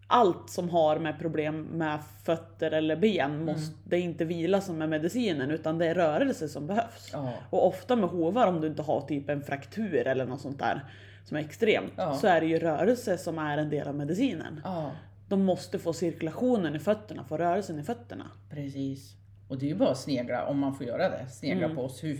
allt 0.07 0.49
som 0.49 0.69
har 0.69 0.99
med 0.99 1.19
problem 1.19 1.61
med 1.61 1.99
fötter 2.23 2.71
eller 2.71 2.95
ben 2.95 3.45
måste 3.45 3.75
det 3.83 3.95
är 3.97 4.01
inte 4.01 4.25
vila 4.25 4.61
som 4.61 4.81
är 4.81 4.87
medicinen 4.87 5.51
utan 5.51 5.77
det 5.77 5.85
är 5.87 5.95
rörelse 5.95 6.49
som 6.49 6.67
behövs. 6.67 7.09
Ja. 7.13 7.33
Och 7.49 7.67
ofta 7.67 7.95
med 7.95 8.09
hovar 8.09 8.47
om 8.47 8.61
du 8.61 8.67
inte 8.67 8.81
har 8.81 9.01
typ 9.01 9.29
en 9.29 9.41
fraktur 9.41 10.07
eller 10.07 10.25
något 10.25 10.41
sånt 10.41 10.59
där 10.59 10.85
som 11.25 11.37
är 11.37 11.41
extremt 11.41 11.93
Ja. 11.95 12.13
så 12.13 12.27
är 12.27 12.41
det 12.41 12.47
ju 12.47 12.59
rörelse 12.59 13.17
som 13.17 13.39
är 13.39 13.57
en 13.57 13.69
del 13.69 13.87
av 13.87 13.95
medicinen. 13.95 14.61
ja, 14.63 14.91
De 15.27 15.43
måste 15.45 15.79
få 15.79 15.93
cirkulationen 15.93 16.75
i 16.75 16.79
fötterna, 16.79 17.23
få 17.23 17.37
rörelsen 17.37 17.79
i 17.79 17.83
fötterna. 17.83 18.25
precis. 18.49 19.15
Och 19.47 19.57
det 19.57 19.65
är 19.65 19.69
ju 19.69 19.75
bara 19.75 19.91
att 19.91 19.97
snegla, 19.97 20.45
om 20.45 20.59
man 20.59 20.75
får 20.75 20.85
göra 20.85 21.09
det, 21.09 21.25
snegla 21.31 21.63
Mm. 21.65 21.75
på 21.75 21.83
oss. 21.83 22.03
Hur, 22.03 22.19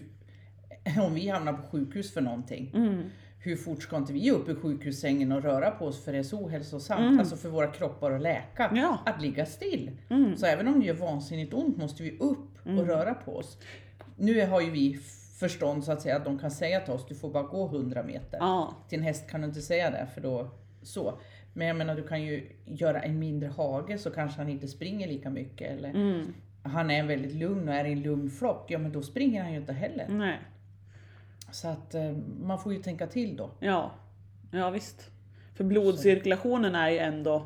om 1.08 1.14
vi 1.14 1.30
hamnar 1.30 1.54
på 1.54 1.62
sjukhus 1.68 2.14
för 2.14 2.22
någonting. 2.22 2.72
Mm. 2.76 3.04
Hur 3.42 3.56
fort 3.56 3.82
ska 3.84 3.98
inte 3.98 4.14
vi 4.14 4.32
upp 4.32 4.50
i 4.50 4.56
sjukhussängen 4.56 5.32
och 5.32 5.44
röra 5.44 5.72
på 5.72 5.86
oss 5.86 6.04
för 6.06 6.12
det 6.12 6.18
är 6.18 6.24
så 6.24 6.38
ohälsosamt? 6.40 7.00
Mm. 7.02 7.20
Alltså 7.20 7.36
för 7.36 7.50
våra 7.50 7.68
kroppar 7.68 8.12
att 8.12 8.22
läka. 8.22 8.72
Ja. 8.76 8.98
Att 9.06 9.22
ligga 9.22 9.46
still. 9.46 9.92
Mm. 10.10 10.38
Så 10.38 10.46
även 10.46 10.68
om 10.68 10.80
det 10.80 10.86
gör 10.86 10.94
vansinnigt 10.94 11.54
ont 11.54 11.78
måste 11.78 12.04
vi 12.04 12.18
upp 12.20 12.66
och 12.66 12.88
röra 12.88 13.14
på 13.14 13.36
oss. 13.38 13.58
Nu 14.18 14.46
har 14.46 14.62
ju 14.62 14.70
vi 14.72 14.98
förstånd 15.40 15.84
så 15.84 15.92
att 15.92 16.02
säga 16.02 16.16
att 16.16 16.26
de 16.26 16.40
kan 16.40 16.52
säga 16.52 16.80
till 16.80 16.94
oss, 16.94 17.06
du 17.08 17.16
får 17.16 17.30
bara 17.30 17.44
gå 17.44 17.66
100 17.68 18.04
meter. 18.04 18.38
Ja. 18.40 18.74
Till 18.90 19.00
en 19.00 19.06
häst 19.06 19.30
kan 19.30 19.42
du 19.42 19.48
inte 19.48 19.62
säga 19.62 19.92
det 19.92 20.08
för 20.14 20.22
då 20.22 20.50
så. 20.82 21.20
Men 21.54 21.68
jag 21.68 21.78
menar 21.78 21.96
du 21.96 22.04
kan 22.08 22.22
ju 22.24 22.50
göra 22.66 23.02
en 23.02 23.20
mindre 23.20 23.50
hage 23.50 23.98
så 23.98 24.10
kanske 24.10 24.42
han 24.42 24.50
inte 24.50 24.68
springer 24.68 25.08
lika 25.08 25.30
mycket. 25.30 25.72
Eller 25.78 25.90
Mm. 25.90 26.34
han 26.64 26.92
är 26.92 27.04
väldigt 27.04 27.34
lugn 27.34 27.70
och 27.70 27.76
är 27.76 27.86
i 27.86 27.92
en 27.92 28.02
lugn 28.02 28.30
flock. 28.30 28.66
Ja 28.72 28.78
men 28.78 28.92
då 28.92 29.02
springer 29.02 29.42
han 29.44 29.52
ju 29.52 29.58
inte 29.60 29.74
heller. 29.74 30.08
Nej. 30.10 30.38
Så 31.52 31.68
att 31.68 31.96
eh, 31.96 32.12
man 32.42 32.60
får 32.60 32.74
ju 32.74 32.80
tänka 32.80 33.08
till 33.08 33.38
då. 33.38 33.50
Ja. 33.60 33.92
Ja 34.52 34.70
visst. 34.70 35.10
För 35.56 35.64
blodcirkulationen 35.64 36.76
är 36.76 36.90
ju 36.90 36.98
ändå 36.98 37.46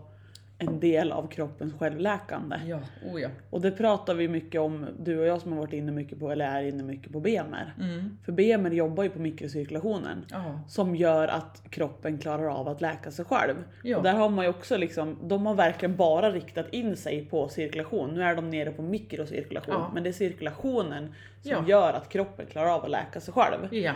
en 0.58 0.80
del 0.80 1.12
av 1.12 1.28
kroppens 1.28 1.74
självläkande. 1.74 2.56
Ja, 2.66 2.80
oh 3.06 3.22
ja. 3.22 3.30
Och 3.50 3.62
det 3.62 3.72
pratar 3.72 4.14
vi 4.16 4.28
mycket 4.28 4.62
om, 4.62 4.86
du 5.00 5.20
och 5.20 5.26
jag 5.26 5.42
som 5.42 5.52
har 5.52 5.60
varit 5.60 5.74
inne 5.74 5.92
mycket 5.92 6.20
på, 6.20 6.32
eller 6.32 6.46
är 6.46 6.64
inne 6.64 6.84
mycket 6.84 7.12
på 7.12 7.20
BMR. 7.20 7.74
Mm. 7.80 8.18
För 8.26 8.32
BMR 8.32 8.72
jobbar 8.72 9.04
ju 9.04 9.10
på 9.10 9.20
mikrocirkulationen. 9.20 10.26
Ja, 10.30 10.60
Som 10.68 10.96
gör 10.96 11.28
att 11.28 11.64
kroppen 11.70 12.18
klarar 12.18 12.48
av 12.60 12.68
att 12.68 12.82
läka 12.82 13.12
sig 13.12 13.26
själv. 13.26 13.56
Ja. 13.84 13.98
Och 13.98 14.04
där 14.04 14.14
har 14.14 14.30
man 14.30 14.46
ju 14.46 14.50
också 14.50 14.78
liksom, 14.78 15.18
de 15.24 15.46
har 15.46 15.56
verkligen 15.56 15.96
bara 15.96 16.32
riktat 16.32 16.74
in 16.74 16.96
sig 16.98 17.26
på 17.26 17.48
cirkulation. 17.50 18.14
Nu 18.14 18.24
är 18.24 18.36
de 18.36 18.50
nere 18.50 18.72
på 18.72 18.82
mikrocirkulation. 18.82 19.74
Ja. 19.78 19.92
Men 19.94 20.04
det 20.04 20.10
är 20.10 20.14
cirkulationen 20.14 21.14
som 21.42 21.52
Ja. 21.52 21.64
gör 21.68 21.94
att 21.94 22.10
kroppen 22.10 22.46
klarar 22.46 22.70
av 22.76 22.84
att 22.84 22.90
läka 22.92 23.20
sig 23.20 23.34
själv. 23.34 23.68
ja. 23.72 23.94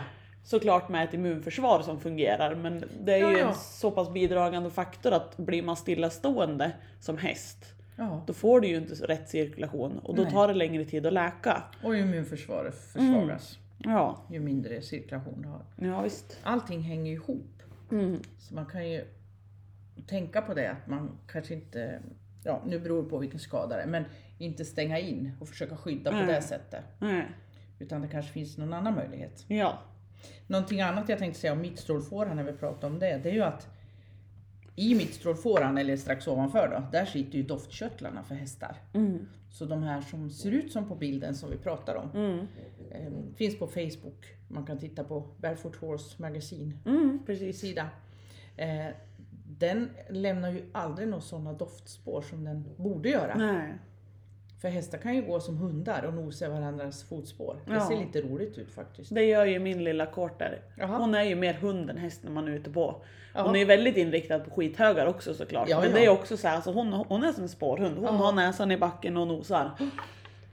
Såklart 0.48 0.88
med 0.88 1.04
ett 1.04 1.14
immunförsvar 1.14 1.82
som 1.82 2.00
fungerar 2.00 2.54
men 2.54 2.84
det 3.00 3.12
är 3.14 3.18
Ja, 3.18 3.30
ju 3.30 3.38
ja. 3.38 3.48
en 3.48 3.54
så 3.54 3.90
pass 3.90 4.10
bidragande 4.12 4.70
faktor 4.70 5.12
att 5.12 5.36
blir 5.36 5.62
man 5.62 5.76
stillastående 5.76 6.72
som 7.00 7.18
häst 7.18 7.74
ja. 7.96 8.24
då 8.26 8.32
får 8.32 8.60
du 8.60 8.68
ju 8.68 8.76
inte 8.76 8.94
rätt 8.94 9.28
cirkulation 9.28 9.98
och 9.98 10.14
då 10.16 10.22
Nej. 10.22 10.30
tar 10.32 10.48
det 10.48 10.54
längre 10.54 10.84
tid 10.84 11.06
att 11.06 11.12
läka. 11.12 11.62
Och 11.82 11.96
immunförsvaret 11.96 12.74
försvagas. 12.74 13.58
Ja, 13.78 14.26
Ju 14.30 14.40
mindre 14.40 14.82
cirkulation 14.82 15.42
du 15.42 15.48
har. 15.48 15.64
ja 15.92 16.02
visst. 16.02 16.38
Allting 16.42 16.80
hänger 16.80 17.12
ihop. 17.12 17.62
Mm. 17.90 18.20
Så 18.38 18.54
man 18.54 18.66
kan 18.66 18.88
ju 18.90 19.04
tänka 20.06 20.42
på 20.42 20.54
det 20.54 20.70
att 20.70 20.86
man 20.86 21.18
kanske 21.32 21.54
inte 21.54 22.00
ja 22.44 22.62
nu 22.66 22.78
beror 22.80 23.02
det 23.02 23.08
på 23.08 23.18
vilken 23.18 23.40
skada 23.40 23.76
det 23.76 23.82
är, 23.82 23.86
men 23.86 24.04
inte 24.38 24.64
stänga 24.64 24.98
in 24.98 25.32
och 25.40 25.48
försöka 25.48 25.76
skydda 25.76 26.10
på 26.10 26.16
Nej. 26.16 26.26
det 26.26 26.42
sättet. 26.42 26.84
Nej. 26.98 27.26
Utan 27.78 28.02
det 28.02 28.08
kanske 28.08 28.32
finns 28.32 28.58
någon 28.58 28.72
annan 28.72 28.94
möjlighet. 28.94 29.44
Ja. 29.48 29.78
Någonting 30.46 30.80
annat 30.80 31.08
jag 31.08 31.18
tänkte 31.18 31.40
säga 31.40 31.52
om 31.52 31.60
mittstrålfåran 31.60 32.36
när 32.36 32.44
vi 32.44 32.52
pratar 32.52 32.88
om 32.88 32.98
det, 32.98 33.20
det 33.22 33.28
är 33.30 33.34
ju 33.34 33.42
att 33.42 33.68
i 34.76 34.94
mittstrålfåran, 34.94 35.78
eller 35.78 35.96
strax 35.96 36.28
ovanför 36.28 36.68
då, 36.68 36.98
där 36.98 37.04
sitter 37.04 37.38
ju 37.38 37.42
doftkörtlarna 37.44 38.22
för 38.22 38.34
hästar. 38.34 38.76
Mm. 38.94 39.28
Så 39.50 39.64
de 39.64 39.82
här 39.82 40.00
som 40.00 40.30
ser 40.30 40.50
ut 40.50 40.72
som 40.72 40.88
på 40.88 40.94
bilden 40.94 41.34
som 41.34 41.50
vi 41.50 41.56
pratar 41.56 41.94
om, 41.94 42.10
Mm. 42.14 42.38
eh, 42.90 43.12
finns 43.36 43.58
på 43.58 43.66
Facebook. 43.66 44.26
Man 44.48 44.66
kan 44.66 44.78
titta 44.78 45.04
på 45.04 45.20
Barefoot 45.38 45.76
Horse 45.76 46.22
Magazine 46.22 46.72
Mm, 46.86 47.18
precis. 47.26 47.60
sida. 47.60 47.88
Eh, 48.56 48.86
den 49.58 49.90
lämnar 50.10 50.50
ju 50.50 50.62
aldrig 50.72 51.08
några 51.08 51.20
sådana 51.22 51.52
doftspår 51.52 52.22
som 52.22 52.44
den 52.44 52.64
borde 52.76 53.08
göra. 53.08 53.34
Nej. 53.38 53.74
För 54.60 54.68
hästar 54.68 54.98
kan 54.98 55.14
ju 55.14 55.22
gå 55.22 55.40
som 55.40 55.56
hundar 55.56 56.02
och 56.02 56.14
nosa 56.14 56.46
i 56.46 56.48
varandras 56.48 57.02
fotspår. 57.02 57.56
Det 57.66 57.72
Ja. 57.74 57.88
ser 57.88 57.96
lite 57.96 58.20
roligt 58.20 58.58
ut 58.58 58.70
faktiskt. 58.74 59.14
Det 59.14 59.22
gör 59.24 59.44
ju 59.44 59.58
min 59.58 59.84
lilla 59.84 60.06
korter. 60.06 60.60
Hon 60.80 61.14
är 61.14 61.22
ju 61.22 61.34
mer 61.34 61.54
hund 61.54 61.90
än 61.90 61.96
häst 61.98 62.20
när 62.24 62.30
man 62.30 62.48
är 62.48 62.52
ute 62.52 62.70
på. 62.70 62.86
Hon 63.34 63.44
Jaha. 63.44 63.54
är 63.54 63.58
ju 63.58 63.64
väldigt 63.64 63.96
inriktad 63.96 64.38
på 64.38 64.50
skithögar 64.50 65.06
också 65.06 65.34
såklart. 65.34 65.68
Ja, 65.68 65.80
Men 65.80 65.90
ja. 65.90 65.96
det 65.96 66.04
är 66.04 66.08
också 66.08 66.36
så 66.36 66.48
här, 66.48 66.54
alltså 66.56 66.72
hon, 66.72 66.92
hon 66.92 67.24
är 67.24 67.32
som 67.32 67.42
en 67.42 67.48
spårhund. 67.48 67.96
Hon 67.96 68.04
Ja. 68.04 68.10
har 68.12 68.32
näsan 68.32 68.70
i 68.72 68.76
backen 68.76 69.16
och 69.16 69.26
nosar. 69.26 69.70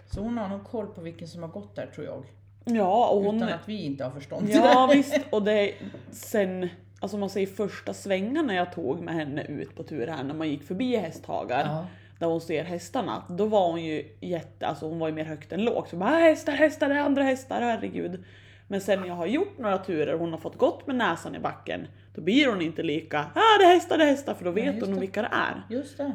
Så 0.08 0.22
hon 0.22 0.38
har 0.38 0.48
nog 0.50 0.64
koll 0.64 0.88
på 0.88 1.02
vilken 1.02 1.28
som 1.28 1.42
har 1.44 1.50
gått 1.50 1.76
där 1.76 1.86
tror 1.96 2.06
jag. 2.06 2.24
Ja, 2.66 3.08
och 3.08 3.22
hon... 3.24 3.36
Utan 3.36 3.50
att 3.50 3.70
vi 3.70 3.84
inte 3.84 4.04
har 4.04 4.12
förstånd 4.12 4.46
till 4.48 4.56
Ja 4.56 4.88
det. 4.88 4.96
visst, 4.98 5.20
och 5.30 5.44
det 5.44 5.52
är 5.54 5.72
sen, 6.12 6.70
alltså 7.00 7.18
man 7.18 7.30
säger 7.30 7.48
första 7.48 7.94
svängarna 7.94 8.56
jag 8.56 8.74
tog 8.74 9.00
med 9.02 9.14
henne 9.14 9.44
ut 9.44 9.76
på 9.76 9.84
tur 9.84 10.08
här 10.08 10.24
när 10.24 10.34
man 10.34 10.50
gick 10.50 10.64
förbi 10.64 10.96
hästhagar. 10.98 11.86
Ja. 12.20 12.26
Där 12.26 12.28
hon 12.32 12.42
ser 12.42 12.64
hästarna, 12.64 13.24
då 13.30 13.46
var 13.46 13.68
hon 13.72 13.84
ju 13.84 14.16
jätte, 14.22 14.68
alltså 14.68 14.88
hon 14.90 15.00
var 15.00 15.08
ju 15.08 15.14
mer 15.14 15.26
högt 15.26 15.52
än 15.52 15.64
lågt. 15.64 15.90
Så 15.90 15.96
bara 15.96 16.10
"Ah, 16.10 16.20
hästar, 16.20 16.54
hästar, 16.54 16.90
det 16.90 16.96
är 16.96 17.00
andra 17.00 17.24
hästar, 17.24 17.62
herregud. 17.62 18.24
Men 18.68 18.82
sen 18.82 19.00
när 19.00 19.08
jag 19.08 19.16
har 19.16 19.26
gjort 19.26 19.58
några 19.58 19.78
turer 19.78 20.14
och 20.14 20.20
hon 20.20 20.32
har 20.32 20.38
fått 20.40 20.58
gått 20.58 20.88
med 20.88 20.96
näsan 20.96 21.36
i 21.36 21.40
backen, 21.40 21.88
då 22.16 22.22
blir 22.22 22.48
hon 22.50 22.62
inte 22.62 22.84
lika 22.84 23.20
ah 23.20 23.58
det 23.60 23.66
är 23.66 23.74
hästar, 23.74 23.98
det 23.98 24.04
är 24.04 24.08
hästar, 24.08 24.34
för 24.34 24.46
då 24.46 24.52
vet 24.52 24.76
just 24.76 24.86
hon 24.86 24.96
det. 24.96 25.02
vilka 25.02 25.22
det 25.22 25.30
är. 25.32 25.64
Just 25.70 25.98
det. 25.98 26.12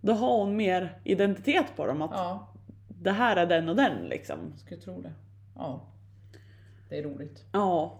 Då 0.00 0.12
har 0.12 0.36
hon 0.38 0.56
mer 0.56 0.98
identitet 1.04 1.66
på 1.76 1.86
dem, 1.86 2.02
att 2.02 2.10
Ja, 2.14 2.48
det 2.88 3.10
här 3.10 3.36
är 3.36 3.46
den 3.46 3.68
och 3.68 3.76
den 3.76 4.08
liksom. 4.08 4.36
skulle 4.56 4.80
tro 4.80 5.00
det. 5.00 5.12
Ja. 5.56 5.80
Det 6.88 6.98
är 6.98 7.02
roligt. 7.02 7.44
Ja. 7.52 7.98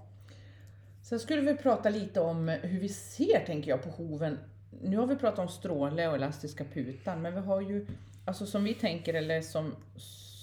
Sen 1.03 1.21
skulle 1.21 1.41
vi 1.41 1.57
prata 1.57 1.89
lite 1.91 2.21
om 2.21 2.49
hur 2.49 2.81
vi 2.81 2.89
ser, 2.89 3.45
tänker 3.47 3.71
jag, 3.71 3.83
på 3.83 3.91
hoven. 3.91 4.39
Nu 4.83 4.97
har 4.97 5.07
vi 5.07 5.17
pratat 5.17 5.39
om 5.39 5.49
stråle 5.49 6.09
och 6.09 6.15
elastiska 6.15 6.65
putan, 6.65 7.23
men 7.23 7.35
vi 7.35 7.41
har 7.41 7.61
ju, 7.61 7.87
alltså 8.25 8.47
som 8.47 8.65
vi 8.65 8.75
tänker, 8.75 9.15
eller 9.15 9.41
som, 9.41 9.75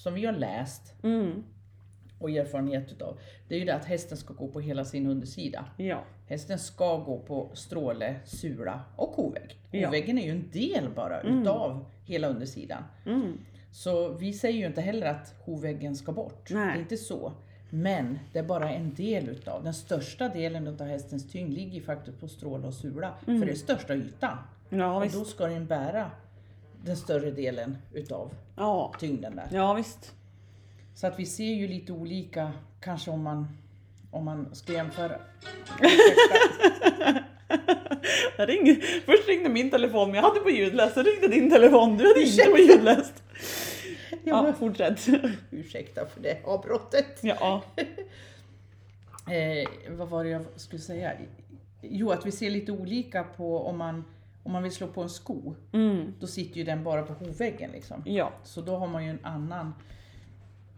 som 0.03 0.13
vi 0.13 0.25
har 0.25 0.33
läst 0.33 0.93
Mm. 1.03 1.43
och 2.19 2.29
erfarenhet 2.29 2.91
utav, 2.91 3.19
det 3.47 3.55
är 3.55 3.59
ju 3.59 3.65
det 3.65 3.75
att 3.75 3.85
hästen 3.85 4.17
ska 4.17 4.33
gå 4.33 4.47
på 4.47 4.59
hela 4.59 4.85
sin 4.85 5.07
undersida. 5.07 5.65
Ja. 5.77 6.03
Hästen 6.27 6.59
ska 6.59 6.97
gå 6.97 7.19
på 7.19 7.50
stråle, 7.53 8.15
sula 8.25 8.81
och 8.95 9.13
kovägg. 9.13 9.59
Ja. 9.71 9.88
Koväggen 9.88 10.17
är 10.17 10.23
ju 10.25 10.31
en 10.31 10.50
del 10.51 10.89
bara 10.95 11.21
utav 11.21 11.85
hela 12.05 12.27
undersidan. 12.27 12.83
Mm. 13.05 13.38
Så 13.71 14.09
vi 14.09 14.33
säger 14.33 14.59
ju 14.59 14.65
inte 14.65 14.81
heller 14.81 15.07
att 15.07 15.35
hovväggen 15.45 15.95
ska 15.95 16.11
bort. 16.11 16.50
Nej. 16.50 16.67
Det 16.67 16.73
är 16.73 16.79
inte 16.79 16.97
så. 16.97 17.33
Men 17.73 18.19
det 18.33 18.39
är 18.39 18.43
bara 18.43 18.69
en 18.69 18.93
del 18.93 19.29
utav. 19.29 19.63
Den 19.63 19.73
största 19.73 20.29
delen 20.29 20.67
av 20.67 20.81
hästens 20.87 21.31
tyngd 21.31 21.53
ligger 21.53 21.81
faktiskt 21.81 22.19
på 22.19 22.27
stråle 22.27 22.67
och 22.67 22.73
sula. 22.73 23.13
För 23.25 23.45
det 23.45 23.51
är 23.51 23.55
största 23.55 23.93
ytan. 23.95 24.37
Ja 24.69 24.95
och 24.95 25.03
visst. 25.03 25.15
då 25.15 25.25
ska 25.25 25.45
den 25.47 25.65
bära 25.65 26.11
den 26.85 26.97
större 26.97 27.31
delen 27.31 27.77
utav 27.93 28.31
Ja. 28.57 28.93
tyngden 28.99 29.35
där. 29.35 29.47
Ja 29.51 29.73
visst. 29.73 30.11
Så 30.95 31.07
att 31.07 31.19
vi 31.19 31.25
ser 31.25 31.53
ju 31.53 31.67
lite 31.67 31.91
olika, 31.93 32.51
kanske 32.81 33.11
om 33.11 33.23
man, 33.23 33.47
om 34.11 34.25
man 34.25 34.55
ska 34.55 34.73
jämföra. 34.73 35.15
Jag 38.37 38.49
ringde, 38.49 38.75
först 39.05 39.27
ringde 39.27 39.49
min 39.49 39.69
telefon 39.71 40.07
men 40.11 40.15
jag 40.15 40.23
hade 40.23 40.39
på 40.39 40.49
ljudlöst, 40.49 40.93
så 40.93 41.01
ringde 41.03 41.27
din 41.27 41.49
telefon, 41.49 41.97
du 41.97 42.07
hade 42.07 42.21
inte 42.23 42.43
på 42.43 42.57
ljudlöst. 42.57 43.20
Ja, 44.25 44.53
fortsätt. 44.53 45.07
ursäkta 45.51 46.05
för 46.05 46.21
det 46.21 46.41
avbrottet. 46.45 47.19
Ja. 47.23 47.63
Eh, 49.27 49.91
vad 49.97 50.09
var 50.09 50.23
det 50.23 50.29
jag 50.29 50.41
skulle 50.55 50.81
säga? 50.81 51.13
Jo, 51.81 52.11
att 52.11 52.25
vi 52.25 52.31
ser 52.31 52.49
lite 52.49 52.71
olika 52.71 53.23
på 53.23 53.59
om 53.67 53.77
man, 53.77 54.03
om 54.43 54.51
man 54.51 54.63
vill 54.63 54.71
slå 54.71 54.87
på 54.87 55.01
en 55.01 55.09
sko. 55.09 55.55
Mm. 55.71 56.13
Då 56.19 56.27
sitter 56.27 56.57
ju 56.57 56.63
den 56.63 56.83
bara 56.83 57.03
på 57.03 57.13
hovväggen 57.13 57.71
liksom. 57.71 58.03
Ja. 58.05 58.31
Så 58.43 58.61
då 58.61 58.75
har 58.75 58.87
man 58.87 59.03
ju 59.05 59.09
en 59.09 59.19
annan 59.25 59.73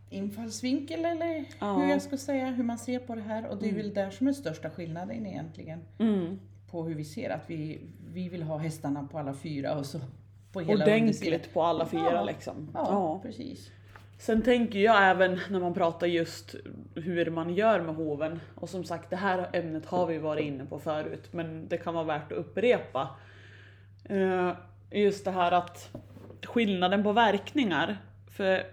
infallsvinkel 0.10 1.06
eller 1.06 1.46
Ja. 1.60 1.74
hur 1.74 1.90
jag 1.90 2.02
ska 2.02 2.18
säga, 2.18 2.46
hur 2.46 2.64
man 2.64 2.78
ser 2.78 3.00
på 3.00 3.16
det 3.16 3.22
här. 3.22 3.48
Och 3.48 3.58
det 3.58 3.70
är 3.70 3.74
väl 3.74 3.94
där 3.94 4.10
som 4.12 4.28
är 4.28 4.34
största 4.34 4.70
skillnaden 4.70 5.26
egentligen. 5.26 5.80
Mm. 5.98 6.40
På 6.72 6.84
hur 6.84 6.96
vi 6.96 7.04
ser 7.06 7.30
att 7.30 7.50
vi, 7.50 7.82
vi 8.14 8.30
vill 8.30 8.44
ha 8.44 8.58
hästarna 8.58 9.08
på 9.12 9.20
alla 9.20 9.34
fyra 9.34 9.76
och 9.78 9.86
så 9.86 10.00
på 10.54 10.60
hela. 10.60 10.84
Ordentligt 10.84 11.54
på 11.54 11.62
alla 11.64 11.86
fyra 11.86 12.12
Ja. 12.14 12.24
liksom. 12.24 12.70
Ja, 12.74 12.86
Ja. 12.90 13.20
precis. 13.24 13.72
Sen 14.18 14.42
tänker 14.42 14.80
jag 14.80 15.10
även 15.10 15.40
när 15.50 15.60
man 15.60 15.74
pratar 15.74 16.08
just 16.08 16.56
hur 16.96 17.30
man 17.30 17.54
gör 17.54 17.82
med 17.82 17.96
hoven. 17.96 18.40
Och 18.56 18.70
som 18.70 18.84
sagt, 18.84 19.10
det 19.10 19.16
här 19.16 19.50
ämnet 19.54 19.86
har 19.86 20.08
vi 20.08 20.18
varit 20.18 20.44
inne 20.46 20.66
på 20.66 20.80
förut, 20.80 21.28
men 21.32 21.68
det 21.68 21.78
kan 21.78 21.94
vara 21.94 22.04
värt 22.04 22.32
att 22.32 22.38
upprepa. 22.38 23.10
Eh, 24.06 24.52
Just 24.92 25.26
det 25.26 25.32
här 25.32 25.52
att 25.52 25.90
skillnaden 26.46 27.04
på 27.04 27.12
verkningar. 27.12 27.98
För 28.32 28.64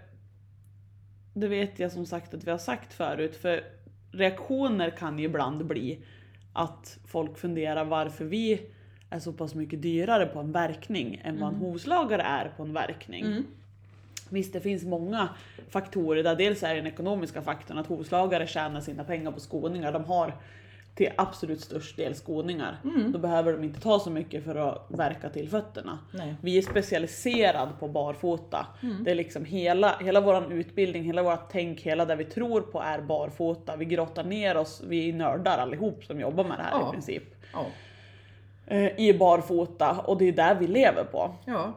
det 1.33 1.47
vet 1.47 1.79
jag 1.79 1.91
som 1.91 2.05
sagt 2.05 2.33
att 2.33 2.43
vi 2.43 2.51
har 2.51 2.57
sagt 2.57 2.93
förut, 2.93 3.35
för 3.35 3.63
reaktioner 4.11 4.89
kan 4.89 5.19
ju 5.19 5.25
ibland 5.25 5.65
bli 5.65 6.03
att 6.53 6.97
folk 7.07 7.37
funderar 7.37 7.85
varför 7.85 8.25
vi 8.25 8.61
är 9.11 9.19
så 9.19 9.31
pass 9.33 9.55
mycket 9.55 9.81
dyrare 9.81 10.25
på 10.25 10.39
en 10.39 10.51
verkning 10.51 11.21
än 11.23 11.39
vad 11.39 11.49
en 11.53 11.59
hovslagare 11.59 12.21
är 12.21 12.51
på 12.57 12.63
en 12.63 12.73
verkning. 12.73 13.25
Mm. 13.25 13.45
Visst, 14.29 14.53
det 14.53 14.61
finns 14.61 14.83
många 14.83 15.29
faktorer 15.69 16.23
där 16.23 16.35
dels 16.35 16.63
är 16.63 16.75
den 16.75 16.87
ekonomiska 16.87 17.41
faktorn 17.41 17.77
att 17.77 17.87
hovslagare 17.87 18.47
tjänar 18.47 18.81
sina 18.81 19.03
pengar 19.03 19.31
på 19.31 19.39
skoningar. 19.39 19.91
De 19.91 20.03
har 20.05 20.33
till 20.95 21.09
absolut 21.17 21.61
störst 21.61 21.97
del 21.97 22.15
skoningar. 22.15 22.77
Då 23.07 23.19
behöver 23.19 23.53
de 23.53 23.63
inte 23.63 23.79
ta 23.79 23.99
så 23.99 24.09
mycket 24.09 24.43
för 24.43 24.55
att 24.55 24.85
verka 24.89 25.29
till 25.29 25.49
fötterna. 25.49 25.99
Nej. 26.13 26.35
Vi 26.41 26.57
är 26.57 26.61
specialiserade 26.61 27.71
på 27.79 27.87
barfota. 27.87 28.67
Det 29.05 29.11
är 29.11 29.15
liksom 29.15 29.45
hela, 29.45 29.97
hela 29.97 30.21
vår 30.21 30.53
utbildning, 30.53 31.03
hela 31.03 31.23
vårt 31.23 31.51
tänk, 31.51 31.81
hela 31.81 32.05
det 32.05 32.15
vi 32.15 32.25
tror 32.25 32.61
på 32.61 32.81
är 32.81 33.01
barfota. 33.01 33.75
Vi 33.75 33.85
grottar 33.85 34.23
ner 34.23 34.57
oss, 34.57 34.83
vi 34.87 35.09
är 35.09 35.13
nördar 35.13 35.57
allihop 35.57 36.03
som 36.05 36.19
jobbar 36.19 36.43
med 36.43 36.57
det 36.57 36.63
här 36.63 36.71
Ja. 36.71 36.89
i 36.89 36.91
princip. 36.91 37.23
Ja. 37.53 37.65
Eh, 38.71 38.99
I 38.99 39.13
barfota 39.13 39.91
och 39.99 40.17
det 40.17 40.25
är 40.27 40.31
där 40.31 40.55
vi 40.55 40.67
lever 40.67 41.03
på. 41.03 41.35
ja. 41.45 41.73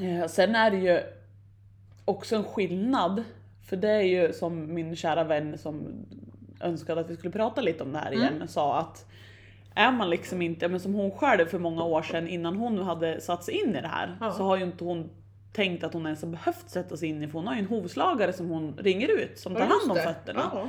Eh, 0.00 0.26
sen 0.28 0.54
är 0.54 0.70
det 0.70 0.76
ju 0.76 1.00
också 2.04 2.36
en 2.36 2.44
skillnad, 2.44 3.24
för 3.68 3.76
det 3.76 3.88
är 3.90 4.02
ju 4.02 4.32
som 4.32 4.74
min 4.74 4.96
kära 4.96 5.24
vän 5.24 5.58
som 5.58 5.86
önskade 6.60 7.00
att 7.00 7.10
vi 7.10 7.16
skulle 7.16 7.32
prata 7.32 7.60
lite 7.60 7.82
om 7.82 7.92
det 7.92 7.98
här 7.98 8.12
igen 8.12 8.48
sa 8.48 8.78
att 8.78 9.06
är 9.74 9.92
man 9.92 10.10
liksom 10.10 10.42
inte, 10.42 10.68
men 10.68 10.80
som 10.80 10.94
hon 10.94 11.10
själv 11.10 11.46
för 11.46 11.58
många 11.58 11.84
år 11.84 12.02
sedan 12.02 12.28
innan 12.28 12.56
hon 12.56 12.78
hade 12.78 13.20
satt 13.20 13.44
sig 13.44 13.54
in 13.64 13.76
i 13.76 13.80
det 13.80 13.88
här 13.88 14.16
Ja. 14.20 14.32
så 14.32 14.42
har 14.44 14.56
ju 14.56 14.64
inte 14.64 14.84
hon 14.84 15.10
tänkt 15.52 15.84
att 15.84 15.92
hon 15.92 16.06
ens 16.06 16.22
har 16.22 16.28
behövt 16.28 16.70
sätta 16.70 16.96
sig 16.96 17.08
in 17.08 17.22
i 17.22 17.26
för 17.26 17.32
hon 17.38 17.46
har 17.46 17.54
ju 17.54 17.60
en 17.60 17.66
hovslagare 17.66 18.32
som 18.32 18.48
hon 18.50 18.74
ringer 18.78 19.08
ut 19.08 19.38
som 19.38 19.54
tar 19.54 19.60
hand 19.60 19.90
om 19.90 19.96
det. 19.96 20.02
fötterna. 20.02 20.50
Ja. 20.54 20.68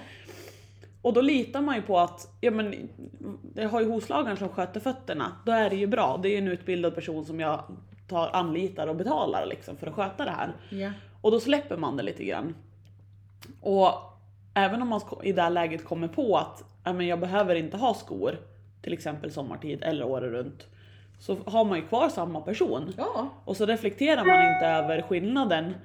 Och 1.03 1.13
då 1.13 1.21
litar 1.21 1.61
man 1.61 1.75
ju 1.75 1.81
på 1.81 1.99
att, 1.99 2.37
ja 2.41 2.51
men 2.51 2.89
jag 3.55 3.69
har 3.69 3.81
ju 3.81 3.89
hovslagaren 3.89 4.37
som 4.37 4.49
sköter 4.49 4.79
fötterna, 4.79 5.31
då 5.45 5.51
är 5.51 5.69
det 5.69 5.75
ju 5.75 5.87
bra. 5.87 6.19
Det 6.23 6.29
är 6.29 6.31
ju 6.31 6.37
en 6.37 6.47
utbildad 6.47 6.95
person 6.95 7.25
som 7.25 7.39
jag 7.39 7.63
tar, 8.07 8.29
anlitar 8.33 8.87
och 8.87 8.95
betalar 8.95 9.45
liksom 9.45 9.77
för 9.77 9.87
att 9.87 9.93
sköta 9.93 10.25
det 10.25 10.31
här. 10.31 10.53
Ja. 10.69 10.91
Och 11.21 11.31
då 11.31 11.39
släpper 11.39 11.77
man 11.77 11.97
det 11.97 12.03
lite 12.03 12.23
grann. 12.23 12.55
Och 13.61 13.89
även 14.53 14.81
om 14.81 14.87
man 14.87 15.01
i 15.23 15.31
det 15.31 15.41
här 15.41 15.49
läget 15.49 15.85
kommer 15.85 16.07
på 16.07 16.37
att 16.37 16.63
ja, 16.83 16.93
men 16.93 17.07
jag 17.07 17.19
behöver 17.19 17.55
inte 17.55 17.77
ha 17.77 17.93
skor, 17.93 18.37
till 18.81 18.93
exempel 18.93 19.31
sommartid 19.31 19.83
eller 19.83 20.05
året 20.05 20.31
runt, 20.31 20.67
så 21.25 21.37
har 21.45 21.65
man 21.65 21.77
ju 21.79 21.87
kvar 21.87 22.09
samma 22.09 22.41
person. 22.41 22.93
ja. 22.97 23.29
Och 23.45 23.57
så 23.57 23.65
reflekterar 23.65 24.25
man 24.25 24.53
inte 24.53 24.65
över 24.65 25.01
skillnaden. 25.01 25.75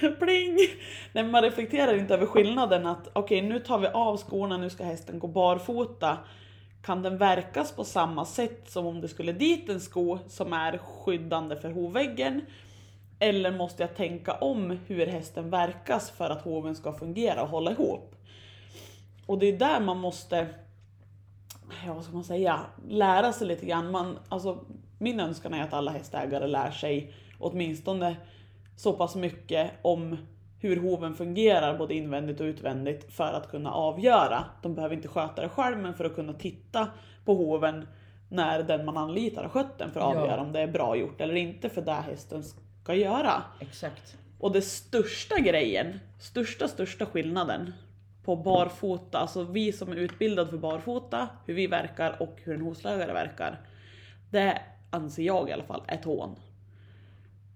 Pling! 0.18 0.56
Nej, 1.12 1.24
men 1.24 1.30
man 1.30 1.42
reflekterar 1.42 1.98
inte 1.98 2.14
över 2.14 2.26
skillnaden 2.26 2.86
att 2.86 3.08
okej 3.12 3.42
nu 3.42 3.58
tar 3.58 3.78
vi 3.78 3.86
av 3.86 4.16
skorna, 4.16 4.56
nu 4.56 4.70
ska 4.70 4.84
hästen 4.84 5.18
gå 5.18 5.26
barfota. 5.26 6.18
Kan 6.82 7.02
den 7.02 7.18
verkas 7.18 7.72
på 7.72 7.84
samma 7.84 8.24
sätt 8.24 8.70
som 8.70 8.86
om 8.86 9.00
det 9.00 9.08
skulle 9.08 9.32
dit 9.32 9.68
en 9.68 9.80
sko 9.80 10.18
som 10.28 10.52
är 10.52 10.78
skyddande 10.78 11.56
för 11.56 11.70
hovväggen? 11.70 12.40
Eller 13.18 13.50
måste 13.50 13.82
jag 13.82 13.96
tänka 13.96 14.32
om 14.32 14.78
hur 14.86 15.06
hästen 15.06 15.50
verkas 15.50 16.10
för 16.10 16.30
att 16.30 16.42
hoven 16.42 16.74
ska 16.74 16.92
fungera 16.92 17.42
och 17.42 17.48
hålla 17.48 17.70
ihop? 17.70 18.14
Och 19.26 19.38
det 19.38 19.46
är 19.46 19.58
där 19.58 19.80
man 19.80 19.98
måste 19.98 20.46
ja 21.86 21.94
vad 21.94 22.04
ska 22.04 22.12
man 22.14 22.24
säga, 22.24 22.60
lära 22.88 23.32
sig 23.32 23.46
lite 23.46 23.66
grann. 23.66 23.90
Man, 23.90 24.18
alltså, 24.28 24.64
min 24.98 25.20
önskan 25.20 25.54
är 25.54 25.62
att 25.62 25.72
alla 25.72 25.90
hästägare 25.90 26.46
lär 26.46 26.70
sig 26.70 27.12
åtminstone 27.38 28.16
så 28.76 28.92
pass 28.92 29.16
mycket 29.16 29.70
om 29.82 30.16
hur 30.60 30.76
hoven 30.76 31.14
fungerar 31.14 31.78
både 31.78 31.94
invändigt 31.94 32.40
och 32.40 32.44
utvändigt 32.44 33.12
för 33.12 33.32
att 33.32 33.50
kunna 33.50 33.72
avgöra. 33.72 34.44
De 34.62 34.74
behöver 34.74 34.94
inte 34.94 35.08
sköta 35.08 35.42
det 35.42 35.48
själv 35.48 35.78
men 35.78 35.94
för 35.94 36.04
att 36.04 36.14
kunna 36.14 36.32
titta 36.32 36.88
på 37.24 37.34
hoven 37.34 37.88
när 38.28 38.62
den 38.62 38.84
man 38.84 38.96
anlitar 38.96 39.42
har 39.42 39.48
skött 39.50 39.78
den 39.78 39.90
för 39.90 40.00
att 40.00 40.14
Ja. 40.14 40.20
avgöra 40.20 40.40
om 40.40 40.52
det 40.52 40.60
är 40.60 40.66
bra 40.66 40.96
gjort 40.96 41.20
eller 41.20 41.34
inte 41.34 41.68
för 41.68 41.82
det 41.82 41.92
hästen 41.92 42.44
ska 42.82 42.94
göra. 42.94 43.42
Exakt. 43.60 44.16
Och 44.40 44.52
det 44.52 44.62
största 44.62 45.38
grejen, 45.38 46.00
största 46.20 46.68
största 46.68 47.06
skillnaden 47.06 47.72
på 48.28 48.36
barfota, 48.36 49.18
alltså 49.18 49.42
vi 49.42 49.72
som 49.72 49.92
är 49.92 49.96
utbildade 49.96 50.50
för 50.50 50.56
barfota, 50.58 51.28
hur 51.46 51.54
vi 51.54 51.66
verkar 51.66 52.22
och 52.22 52.36
hur 52.44 52.54
en 52.54 52.60
hovslagare 52.60 53.12
verkar. 53.12 53.60
Det 54.30 54.62
anser 54.90 55.22
jag 55.22 55.48
i 55.48 55.52
alla 55.52 55.62
fall 55.62 55.82
är 55.86 55.96
tån. 55.96 56.36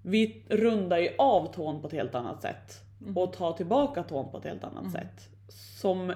Vi 0.02 0.44
rundar 0.48 0.98
ju 0.98 1.08
av 1.18 1.52
tån 1.54 1.80
på 1.80 1.86
ett 1.86 1.92
helt 1.92 2.14
annat 2.14 2.42
sätt 2.42 2.80
och 3.16 3.32
tar 3.32 3.52
tillbaka 3.52 4.02
tån 4.02 4.30
på 4.30 4.38
ett 4.38 4.44
helt 4.44 4.64
annat 4.64 4.92
sätt. 4.92 5.28
Som, 5.80 6.12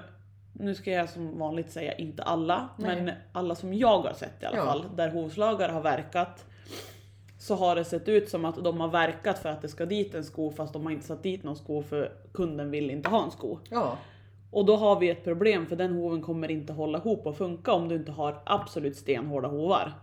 nu 0.53 0.75
ska 0.75 0.91
jag 0.91 1.09
som 1.09 1.39
vanligt 1.39 1.71
säga 1.71 1.93
inte 1.93 2.23
alla, 2.23 2.69
Nej. 2.77 3.01
men 3.01 3.15
alla 3.31 3.55
som 3.55 3.73
jag 3.73 3.99
har 3.99 4.13
sett 4.13 4.43
i 4.43 4.45
alla 4.45 4.57
Ja. 4.57 4.65
fall, 4.65 4.85
där 4.95 5.09
hovslagare 5.11 5.71
har 5.71 5.81
verkat 5.81 6.45
så 7.39 7.55
har 7.55 7.75
det 7.75 7.85
sett 7.85 8.07
ut 8.07 8.29
som 8.29 8.45
att 8.45 8.63
de 8.63 8.79
har 8.79 8.87
verkat 8.87 9.39
för 9.39 9.49
att 9.49 9.61
det 9.61 9.67
ska 9.67 9.85
dit 9.85 10.15
en 10.15 10.23
sko 10.23 10.51
fast 10.51 10.73
de 10.73 10.83
har 10.85 10.91
inte 10.91 11.05
satt 11.07 11.23
dit 11.23 11.43
någon 11.43 11.55
sko 11.55 11.81
för 11.83 12.11
kunden 12.33 12.71
vill 12.71 12.89
inte 12.91 13.09
ha 13.09 13.23
en 13.23 13.31
sko. 13.31 13.59
Ja. 13.69 13.97
Och 14.51 14.65
då 14.65 14.75
har 14.75 14.99
vi 14.99 15.09
ett 15.09 15.23
problem 15.23 15.65
för 15.65 15.75
den 15.75 15.93
hoven 15.93 16.21
kommer 16.21 16.51
inte 16.51 16.73
hålla 16.73 16.97
ihop 16.97 17.25
och 17.25 17.37
funka 17.37 17.71
om 17.71 17.89
du 17.89 17.95
inte 17.95 18.11
har 18.11 18.41
absolut 18.45 18.97
stenhårda 18.97 19.47
hovar. 19.47 19.93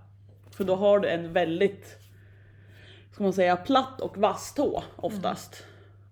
För 0.51 0.65
då 0.65 0.75
har 0.75 0.99
du 0.99 1.09
en 1.09 1.33
väldigt, 1.33 1.99
ska 3.13 3.23
man 3.23 3.33
säga, 3.33 3.57
platt 3.57 4.01
och 4.01 4.19
vass 4.19 4.55
tå 4.55 4.83
oftast. 4.97 5.65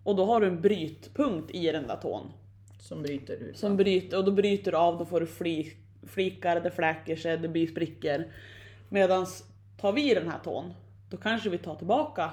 Och 0.04 0.16
då 0.16 0.24
har 0.24 0.40
du 0.40 0.46
en 0.46 0.60
brytpunkt 0.60 1.50
i 1.50 1.72
den 1.72 1.86
där 1.86 1.96
tån. 1.96 2.32
Som 2.80 3.02
bryter 3.02 3.34
ut. 3.34 3.58
Som 3.58 3.76
bryter, 3.76 4.18
och 4.18 4.24
då 4.24 4.32
bryter 4.32 4.70
du 4.70 4.76
av, 4.76 4.98
då 4.98 5.04
får 5.04 5.20
du 5.20 5.26
fli, 5.26 5.72
flikar, 6.06 6.60
det 6.60 6.70
fläker 6.70 7.16
sig, 7.16 7.38
det 7.38 7.48
blir 7.48 7.66
sprickor. 7.66 8.24
Medan 8.88 9.26
tar 9.80 9.92
vi 9.92 10.14
den 10.14 10.28
här 10.28 10.38
tån, 10.44 10.74
då 11.10 11.16
kanske 11.16 11.50
vi 11.50 11.58
tar 11.58 11.74
tillbaka 11.74 12.30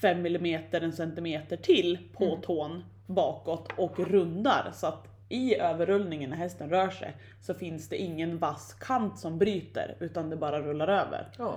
5 0.00 0.26
mm, 0.26 0.62
en 0.72 0.92
centimeter 0.92 1.56
till 1.56 1.98
på 2.12 2.38
tån 2.42 2.84
bakåt 3.14 3.68
och 3.76 3.98
rundar 3.98 4.70
så 4.74 4.86
att 4.86 5.08
i 5.28 5.54
överrullningen 5.56 6.30
när 6.30 6.36
hästen 6.36 6.70
rör 6.70 6.90
sig 6.90 7.16
så 7.40 7.54
finns 7.54 7.88
det 7.88 7.96
ingen 7.96 8.38
vass 8.38 8.74
kant 8.74 9.18
som 9.18 9.38
bryter 9.38 9.96
utan 10.00 10.30
det 10.30 10.36
bara 10.36 10.60
rullar 10.60 10.88
över. 10.88 11.28
Ja. 11.38 11.54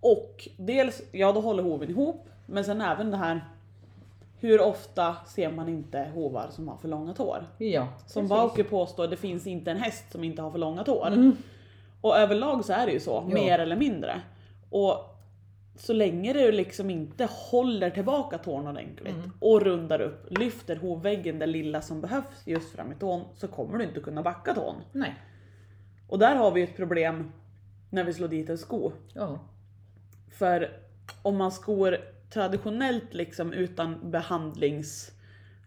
Och 0.00 0.48
dels, 0.56 1.02
ja 1.12 1.32
då 1.32 1.40
håller 1.40 1.62
hoven 1.62 1.90
ihop, 1.90 2.28
men 2.46 2.64
sen 2.64 2.80
även 2.80 3.10
det 3.10 3.16
här 3.16 3.40
hur 4.42 4.60
ofta 4.60 5.16
ser 5.26 5.50
man 5.50 5.68
inte 5.68 6.10
hovar 6.14 6.48
som 6.50 6.68
har 6.68 6.76
för 6.76 6.88
långa 6.88 7.14
tår? 7.14 7.46
Ja. 7.58 7.88
Som. 8.06 8.28
Bauke 8.28 8.64
påstår, 8.64 9.08
det 9.08 9.16
finns 9.16 9.46
inte 9.46 9.70
en 9.70 9.76
häst 9.76 10.12
som 10.12 10.24
inte 10.24 10.42
har 10.42 10.50
för 10.50 10.58
långa 10.58 10.84
tår. 10.84 11.06
Mm. 11.06 11.36
Och 12.00 12.16
överlag 12.16 12.64
så 12.64 12.72
är 12.72 12.86
det 12.86 12.92
ju 12.92 13.00
så, 13.00 13.24
Ja. 13.28 13.34
mer 13.34 13.58
eller 13.58 13.76
mindre. 13.76 14.20
Och 14.70 15.11
så 15.74 15.92
länge 15.92 16.32
du 16.32 16.52
liksom 16.52 16.90
inte 16.90 17.28
håller 17.30 17.90
tillbaka 17.90 18.38
tån 18.38 18.66
ordentligt 18.66 19.14
Mm. 19.16 19.32
och 19.40 19.60
rundar 19.62 20.00
upp, 20.00 20.26
lyfter 20.38 20.76
hovväggen 20.76 21.38
det 21.38 21.46
lilla 21.46 21.82
som 21.82 22.00
behövs 22.00 22.42
just 22.46 22.72
fram 22.76 22.92
i 22.92 22.94
tån 22.94 23.24
så 23.34 23.48
kommer 23.48 23.78
du 23.78 23.84
inte 23.84 24.00
kunna 24.00 24.22
backa 24.22 24.54
tån. 24.54 24.74
Nej. 24.92 25.14
Och 26.08 26.18
där 26.18 26.36
har 26.36 26.50
vi 26.50 26.62
ett 26.62 26.76
problem 26.76 27.32
när 27.90 28.04
vi 28.04 28.12
slår 28.12 28.28
dit 28.28 28.48
en 28.50 28.58
sko. 28.58 28.92
Ja. 29.14 29.38
För 30.30 30.70
om 31.22 31.36
man 31.36 31.52
skor 31.52 31.96
traditionellt 32.30 33.14
liksom 33.14 33.52
utan 33.52 34.10
behandlings... 34.10 35.10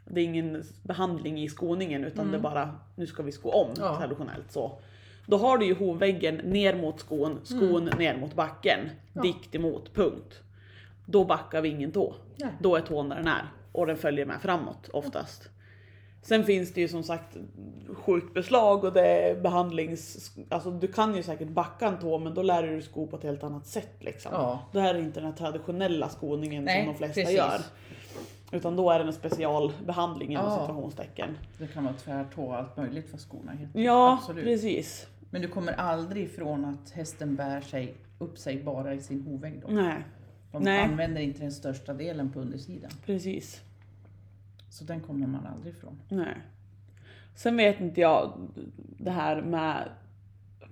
Det 0.07 0.21
är 0.21 0.25
ingen 0.25 0.63
behandling 0.83 1.39
i 1.43 1.49
skoningen 1.49 2.03
utan 2.03 2.31
det 2.31 2.37
är 2.37 2.41
bara 2.41 2.79
nu 2.95 3.07
ska 3.07 3.23
vi 3.23 3.31
sko 3.31 3.49
om 3.51 3.67
Mm. 3.69 3.75
Ja. 3.79 3.97
traditionellt 3.97 4.51
så. 4.51 4.79
Då 5.27 5.37
har 5.37 5.57
du 5.57 5.65
ju 5.65 5.75
hovväggen 5.75 6.35
ner 6.35 6.75
mot 6.75 6.99
skon, 6.99 7.39
skon 7.43 7.85
ner 7.85 8.17
mot 8.17 8.33
backen, 8.35 8.79
Mm. 8.79 8.91
Ja. 9.13 9.21
dikt 9.21 9.55
emot, 9.55 9.93
punkt. 9.93 10.39
Då 11.05 11.23
backar 11.25 11.61
vi 11.61 11.69
ingen 11.69 11.91
tå. 11.91 12.13
Nej. 12.35 12.49
Då 12.59 12.75
är 12.75 12.81
tån 12.81 13.09
där 13.09 13.15
den 13.15 13.27
är 13.27 13.47
och 13.71 13.87
den 13.87 13.97
följer 13.97 14.25
med 14.25 14.41
framåt 14.41 14.89
oftast. 14.93 15.49
Sen 16.21 16.43
finns 16.43 16.73
det 16.73 16.81
ju 16.81 16.87
som 16.87 17.03
sagt 17.03 17.37
sjukt 17.93 18.33
beslag 18.33 18.83
och 18.83 18.93
det 18.93 19.07
är 19.07 19.41
behandlings... 19.41 20.31
Alltså 20.49 20.71
du 20.71 20.87
kan 20.87 21.15
ju 21.15 21.23
säkert 21.23 21.47
backa 21.49 21.87
en 21.87 21.99
tå 21.99 22.19
men 22.19 22.33
då 22.33 22.41
lär 22.41 22.63
du 22.63 22.69
dig 22.69 22.81
sko 22.81 23.07
på 23.07 23.15
ett 23.15 23.23
helt 23.23 23.43
annat 23.43 23.67
sätt 23.67 23.95
liksom. 23.99 24.31
Ja. 24.33 24.59
Då 24.71 24.79
är 24.79 24.93
det 24.93 24.99
inte 24.99 25.19
den 25.19 25.29
här 25.29 25.37
traditionella 25.37 26.09
skoningen 26.09 26.63
Nej, 26.63 26.83
som 26.85 26.93
de 26.93 26.97
flesta 26.97 27.21
precis. 27.21 27.37
gör. 27.37 27.61
Utan 28.51 28.75
då 28.75 28.89
är 28.91 28.99
det 28.99 29.05
en 29.05 29.13
specialbehandling 29.13 30.31
inom 30.31 30.45
Ja. 30.45 30.59
situationstecken. 30.61 31.37
Det 31.57 31.67
kan 31.67 31.83
vara 31.83 31.93
tvärtå 31.93 32.41
och 32.41 32.55
allt 32.55 32.77
möjligt 32.77 33.09
för 33.09 33.17
skorna. 33.17 33.51
heter. 33.51 33.79
Ja, 33.79 34.13
Absolut. 34.21 34.43
precis. 34.43 35.07
Men 35.29 35.41
du 35.41 35.47
kommer 35.47 35.71
aldrig 35.73 36.23
ifrån 36.23 36.65
att 36.65 36.89
hästen 36.91 37.35
bär 37.35 37.61
sig 37.61 37.95
upp 38.19 38.37
sig 38.37 38.63
bara 38.63 38.93
i 38.93 39.01
sin 39.01 39.21
hovvägg 39.21 39.61
då. 39.61 39.67
Nej, 39.73 40.03
De 40.51 40.63
Nej. 40.63 40.79
använder 40.83 41.21
inte 41.21 41.39
den 41.39 41.51
största 41.51 41.93
delen 41.93 42.31
på 42.31 42.39
undersidan. 42.39 42.91
precis. 43.05 43.61
Så 44.69 44.83
den 44.83 44.99
kommer 44.99 45.27
man 45.27 45.45
aldrig 45.45 45.73
ifrån. 45.73 45.99
Nej. 46.09 46.37
Sen 47.35 47.57
vet 47.57 47.79
inte 47.79 48.01
jag 48.01 48.47
det 48.97 49.11
här 49.11 49.41
med 49.41 49.89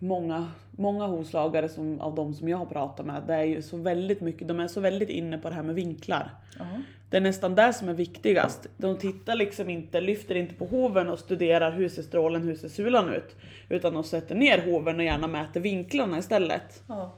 många, 0.03 0.47
många 0.71 1.07
hovslagare 1.07 1.69
som, 1.69 2.01
av 2.01 2.15
de 2.15 2.33
som 2.33 2.49
jag 2.49 2.57
har 2.57 2.65
pratat 2.65 3.05
med, 3.05 3.23
det 3.27 3.33
är 3.33 3.43
ju 3.43 3.61
så 3.61 3.77
väldigt 3.77 4.21
mycket, 4.21 4.47
de 4.47 4.59
är 4.59 4.67
så 4.67 4.79
väldigt 4.79 5.09
inne 5.09 5.37
på 5.37 5.49
det 5.49 5.55
här 5.55 5.63
med 5.63 5.75
vinklar. 5.75 6.29
Ja. 6.59 6.65
Det 7.09 7.17
är 7.17 7.21
nästan 7.21 7.55
det 7.55 7.73
som 7.73 7.89
är 7.89 7.93
viktigast. 7.93 8.67
De 8.77 8.97
tittar 8.97 9.35
liksom 9.35 9.69
inte, 9.69 10.01
lyfter 10.01 10.35
inte 10.35 10.53
på 10.53 10.65
hoven 10.65 11.09
och 11.09 11.19
studerar 11.19 11.71
hur 11.71 11.89
ser 11.89 12.01
strålen, 12.01 12.43
hur 12.43 12.55
ser 12.55 12.69
sulan 12.69 13.09
ut. 13.09 13.35
Utan 13.69 13.93
de 13.93 14.03
sätter 14.03 14.35
ner 14.35 14.71
hoven 14.71 14.99
och 14.99 15.05
gärna 15.05 15.27
mäter 15.27 15.59
vinklarna 15.59 16.17
istället. 16.17 16.83
Ja. 16.87 17.15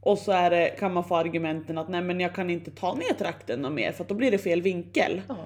Och 0.00 0.18
så 0.18 0.32
är 0.32 0.50
det, 0.50 0.68
kan 0.68 0.94
man 0.94 1.04
få 1.04 1.16
argumenten 1.16 1.78
att 1.78 1.88
nej 1.88 2.02
men 2.02 2.20
jag 2.20 2.34
kan 2.34 2.50
inte 2.50 2.70
ta 2.70 2.94
ner 2.94 3.14
trakten 3.18 3.74
mer 3.74 3.92
för 3.92 4.04
då 4.04 4.14
blir 4.14 4.30
det 4.30 4.38
fel 4.38 4.62
vinkel. 4.62 5.22
ja. 5.28 5.36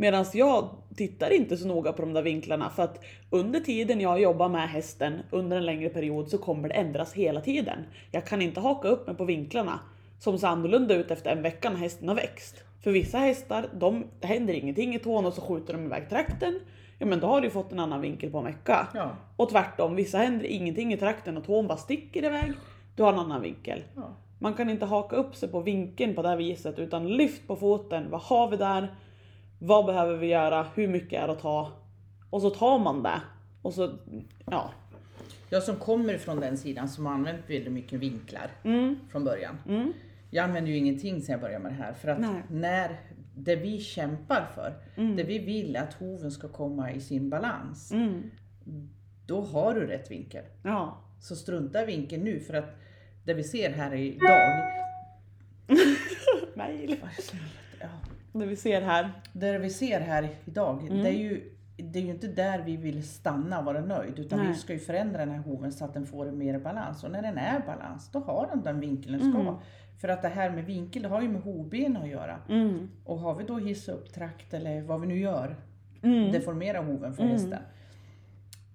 Medan 0.00 0.24
jag 0.32 0.68
tittar 0.96 1.30
inte 1.30 1.56
så 1.56 1.66
noga 1.66 1.92
på 1.92 2.02
de 2.02 2.12
där 2.12 2.22
vinklarna 2.22 2.70
för 2.70 2.82
att 2.82 3.04
under 3.30 3.60
tiden 3.60 4.00
jag 4.00 4.20
jobbar 4.20 4.48
med 4.48 4.68
hästen 4.68 5.20
under 5.30 5.56
en 5.56 5.66
längre 5.66 5.88
period 5.88 6.28
så 6.28 6.38
kommer 6.38 6.68
det 6.68 6.74
ändras 6.74 7.12
hela 7.12 7.40
tiden. 7.40 7.78
Jag 8.10 8.26
kan 8.26 8.42
inte 8.42 8.60
haka 8.60 8.88
upp 8.88 9.06
mig 9.06 9.16
på 9.16 9.24
vinklarna 9.24 9.80
som 10.18 10.38
ser 10.38 10.46
annorlunda 10.46 10.94
ut 10.94 11.10
efter 11.10 11.30
en 11.30 11.42
vecka 11.42 11.70
när 11.70 11.76
hästen 11.76 12.08
har 12.08 12.14
växt. 12.14 12.64
För 12.82 12.90
vissa 12.90 13.18
hästar, 13.18 13.68
de, 13.80 14.04
det 14.20 14.26
händer 14.26 14.54
ingenting 14.54 14.94
i 14.94 14.98
tån 14.98 15.26
och 15.26 15.34
så 15.34 15.40
skjuter 15.40 15.72
de 15.72 15.84
iväg 15.84 16.08
trakten. 16.08 16.60
Ja 16.98 17.06
men 17.06 17.20
då 17.20 17.26
har 17.26 17.40
du 17.40 17.50
fått 17.50 17.72
en 17.72 17.80
annan 17.80 18.00
vinkel 18.00 18.30
på 18.30 18.38
en 18.38 18.44
vecka. 18.44 18.88
Ja. 18.94 19.10
Och 19.36 19.50
tvärtom, 19.50 19.96
vissa 19.96 20.18
händer 20.18 20.46
ingenting 20.46 20.92
i 20.92 20.96
trakten 20.96 21.36
och 21.36 21.44
tån 21.44 21.66
bara 21.66 21.78
sticker 21.78 22.24
iväg. 22.24 22.52
Du 22.96 23.02
har 23.02 23.12
en 23.12 23.18
annan 23.18 23.42
vinkel. 23.42 23.82
Ja. 23.96 24.16
Man 24.38 24.54
kan 24.54 24.70
inte 24.70 24.86
haka 24.86 25.16
upp 25.16 25.36
sig 25.36 25.48
på 25.48 25.60
vinkeln 25.60 26.14
på 26.14 26.22
det 26.22 26.28
här 26.28 26.36
viset 26.36 26.78
utan 26.78 27.08
lyft 27.08 27.46
på 27.46 27.56
foten. 27.56 28.10
Vad 28.10 28.20
har 28.20 28.48
vi 28.48 28.56
där? 28.56 28.88
Vad 29.58 29.86
behöver 29.86 30.16
vi 30.16 30.26
göra? 30.26 30.66
Hur 30.74 30.88
mycket 30.88 31.22
är 31.22 31.26
det 31.26 31.32
att 31.32 31.38
ta? 31.40 31.72
Och 32.30 32.42
så 32.42 32.50
tar 32.50 32.78
man 32.78 33.02
det. 33.02 33.20
Och 33.62 33.74
så, 33.74 33.94
ja. 34.46 34.70
Jag 35.50 35.62
som 35.62 35.76
kommer 35.76 36.18
från 36.18 36.40
den 36.40 36.56
sidan 36.58 36.88
som 36.88 37.06
har 37.06 37.12
använt 37.12 37.50
väldigt 37.50 37.72
mycket 37.72 38.00
vinklar 38.00 38.50
Mm, 38.64 38.96
från 39.10 39.24
början. 39.24 39.58
mm, 39.68 39.92
Jag 40.30 40.44
använder 40.44 40.70
ju 40.70 40.76
ingenting 40.76 41.22
sen 41.22 41.32
jag 41.32 41.40
började 41.40 41.62
med 41.62 41.72
det 41.72 41.76
här. 41.76 41.92
För 41.92 42.08
att 42.08 42.18
Nej. 42.20 42.42
när 42.50 43.00
det 43.34 43.56
vi 43.56 43.78
kämpar 43.80 44.46
för, 44.54 44.74
Mm. 44.96 45.16
det 45.16 45.22
vi 45.22 45.38
vill 45.38 45.76
att 45.76 45.94
hoven 45.94 46.30
ska 46.30 46.48
komma 46.48 46.92
i 46.92 47.00
sin 47.00 47.30
balans, 47.30 47.92
mm. 47.92 48.30
då 49.26 49.40
har 49.40 49.74
du 49.74 49.86
rätt 49.86 50.10
vinkel. 50.10 50.44
Ja. 50.62 50.98
Så 51.20 51.36
strunta 51.36 51.82
i 51.82 51.86
vinkeln 51.86 52.24
nu 52.24 52.40
för 52.40 52.54
att 52.54 52.76
det 53.24 53.34
vi 53.34 53.44
ser 53.44 53.70
här 53.72 53.94
idag, 53.94 54.72
Mail. 56.56 56.96
ja, 57.80 57.86
Det 58.32 58.46
vi 58.46 58.56
ser 58.56 58.82
här. 58.82 59.12
det 59.32 59.58
vi 59.58 59.70
ser 59.70 60.00
här 60.00 60.28
idag, 60.44 60.82
Mm. 60.82 61.02
det 61.02 61.08
är 61.08 61.12
ju 61.18 61.54
det 61.82 61.98
är 61.98 62.02
ju 62.02 62.10
inte 62.10 62.26
där 62.26 62.62
vi 62.62 62.76
vill 62.76 63.08
stanna 63.08 63.58
och 63.58 63.64
vara 63.64 63.80
nöjd 63.80 64.18
utan 64.18 64.38
Nej. 64.38 64.48
vi 64.48 64.54
ska 64.54 64.72
ju 64.72 64.78
förändra 64.78 65.18
den 65.18 65.30
här 65.34 65.42
hoven 65.42 65.72
så 65.72 65.84
att 65.84 65.94
den 65.94 66.06
får 66.06 66.30
mer 66.30 66.58
balans. 66.58 67.04
Och 67.04 67.10
när 67.10 67.22
den 67.22 67.38
är 67.38 67.60
balans, 67.66 68.10
då 68.12 68.18
har 68.18 68.46
den 68.52 68.62
den 68.62 68.80
vinkeln 68.80 69.18
den 69.18 69.32
ska. 69.32 69.40
Mm. 69.40 69.54
För 70.00 70.08
att 70.08 70.22
det 70.22 70.28
här 70.28 70.50
med 70.50 70.64
vinkel, 70.64 71.02
det 71.02 71.08
har 71.08 71.22
ju 71.22 71.28
med 71.28 71.42
hovben 71.42 71.96
att 71.96 72.08
göra. 72.08 72.38
Mm. 72.48 72.88
Och 73.04 73.18
har 73.18 73.34
vi 73.34 73.44
då 73.44 73.58
hissa 73.58 73.92
upp 73.92 74.12
trakt 74.12 74.54
eller 74.54 74.82
vad 74.82 75.00
vi 75.00 75.06
nu 75.06 75.18
gör, 75.18 75.56
Mm. 76.02 76.32
deformera 76.32 76.80
hoven 76.80 77.14
för 77.14 77.22
Mm. 77.22 77.54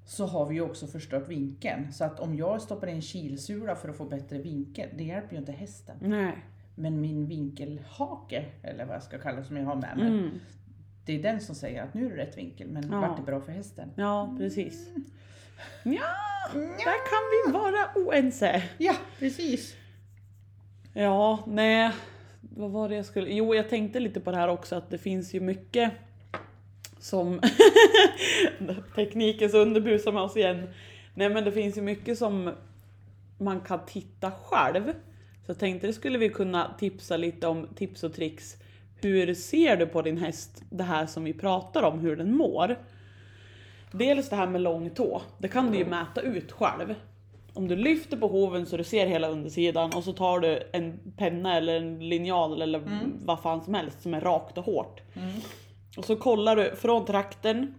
Så 0.06 0.26
har 0.26 0.46
vi 0.46 0.56
ju 0.56 0.62
också 0.62 0.88
förstört 0.88 1.28
vinkeln. 1.30 1.94
Så 1.94 2.04
att 2.04 2.20
om 2.20 2.36
jag 2.36 2.62
stoppar 2.62 2.88
in 2.88 3.02
kilsula 3.02 3.76
för 3.76 3.90
att 3.90 3.98
få 3.98 4.06
bättre 4.06 4.38
vinkel, 4.38 4.90
det 4.98 5.04
hjälper 5.04 5.34
ju 5.34 5.40
inte 5.40 5.52
hästen. 5.52 5.96
Nej. 6.02 6.34
Men 6.76 7.02
min 7.02 7.26
vinkelhake, 7.28 8.46
eller 8.64 8.86
vad 8.86 8.96
jag 8.96 9.04
ska 9.04 9.18
kalla 9.20 9.38
det 9.38 9.44
som 9.44 9.58
jag 9.58 9.66
har 9.66 9.76
med 9.76 9.98
mig, 9.98 10.08
Mm. 10.08 10.40
det 11.06 11.14
är 11.20 11.24
den 11.24 11.42
som 11.42 11.56
säger 11.56 11.84
att 11.84 11.94
nu 11.94 12.06
är 12.06 12.10
det 12.10 12.24
rätt 12.24 12.38
vinkel, 12.38 12.68
men 12.68 12.92
Ja. 12.92 13.00
vart 13.02 13.18
det 13.18 13.24
bra 13.24 13.42
för 13.42 13.52
hästen? 13.52 13.90
Ja, 13.96 14.36
precis. 14.38 14.90
Ja, 15.84 16.10
där 16.54 16.78
kan 17.10 17.24
vi 17.32 17.52
vara 17.60 17.90
oense. 17.96 18.64
Ja, 18.78 18.96
precis. 19.20 19.76
Ja, 20.94 21.44
nej. 21.48 21.92
Vad 22.56 22.72
var 22.72 22.90
det 22.90 22.96
jag 22.96 23.06
skulle... 23.06 23.30
Jo, 23.34 23.56
jag 23.56 23.70
tänkte 23.70 24.00
lite 24.00 24.20
på 24.20 24.32
det 24.32 24.38
här 24.38 24.48
också 24.48 24.76
att 24.76 24.90
det 24.90 24.98
finns 24.98 25.34
ju 25.34 25.40
mycket 25.40 25.92
som... 27.00 27.42
Teknikens 28.96 29.54
underbusar 29.54 30.12
med 30.12 30.22
oss 30.22 30.38
igen. 30.38 30.70
Nej 31.14 31.30
men 31.30 31.44
det 31.44 31.52
finns 31.52 31.78
ju 31.78 31.82
mycket 31.82 32.18
som 32.18 32.52
man 33.38 33.62
kan 33.62 33.80
titta 33.86 34.32
själv. 34.32 34.94
Så 35.46 35.50
jag 35.52 35.60
tänkte 35.60 35.88
det 35.88 35.94
skulle 35.94 36.18
vi 36.18 36.30
kunna 36.30 36.74
tipsa 36.80 37.18
lite 37.18 37.48
om 37.48 37.68
tips 37.76 38.04
och 38.04 38.14
tricks. 38.14 38.56
Hur 39.02 39.34
ser 39.34 39.78
du 39.78 39.86
på 39.88 40.02
din 40.02 40.18
häst 40.18 40.64
det 40.70 40.84
här 40.84 41.06
som 41.06 41.24
vi 41.24 41.34
pratar 41.34 41.84
om, 41.84 42.00
hur 42.00 42.16
den 42.16 42.36
mår? 42.36 42.76
Dels 43.92 44.30
det 44.30 44.36
här 44.36 44.48
med 44.48 44.62
lång 44.62 44.90
tå, 44.90 45.22
det 45.38 45.48
kan 45.48 45.72
du 45.72 45.78
ju 45.78 45.86
mäta 45.86 46.22
ut 46.22 46.52
själv. 46.52 46.96
Om 47.54 47.68
du 47.68 47.76
lyfter 47.76 48.18
på 48.18 48.28
hoven 48.28 48.66
så 48.66 48.78
du 48.78 48.84
ser 48.84 49.08
hela 49.08 49.28
undersidan 49.28 49.92
och 49.96 50.04
så 50.04 50.14
tar 50.14 50.40
du 50.40 50.60
en 50.74 51.00
penna 51.18 51.58
eller 51.58 51.76
en 51.76 52.10
linjal 52.10 52.62
eller 52.62 52.82
vad 53.26 53.40
fan 53.42 53.64
som 53.64 53.74
helst 53.74 54.02
som 54.02 54.14
är 54.14 54.22
rakt 54.22 54.58
och 54.58 54.66
hårt. 54.66 55.02
Och 55.98 56.06
så 56.06 56.16
kollar 56.16 56.56
du 56.56 56.76
från 56.76 57.06
trakten 57.06 57.74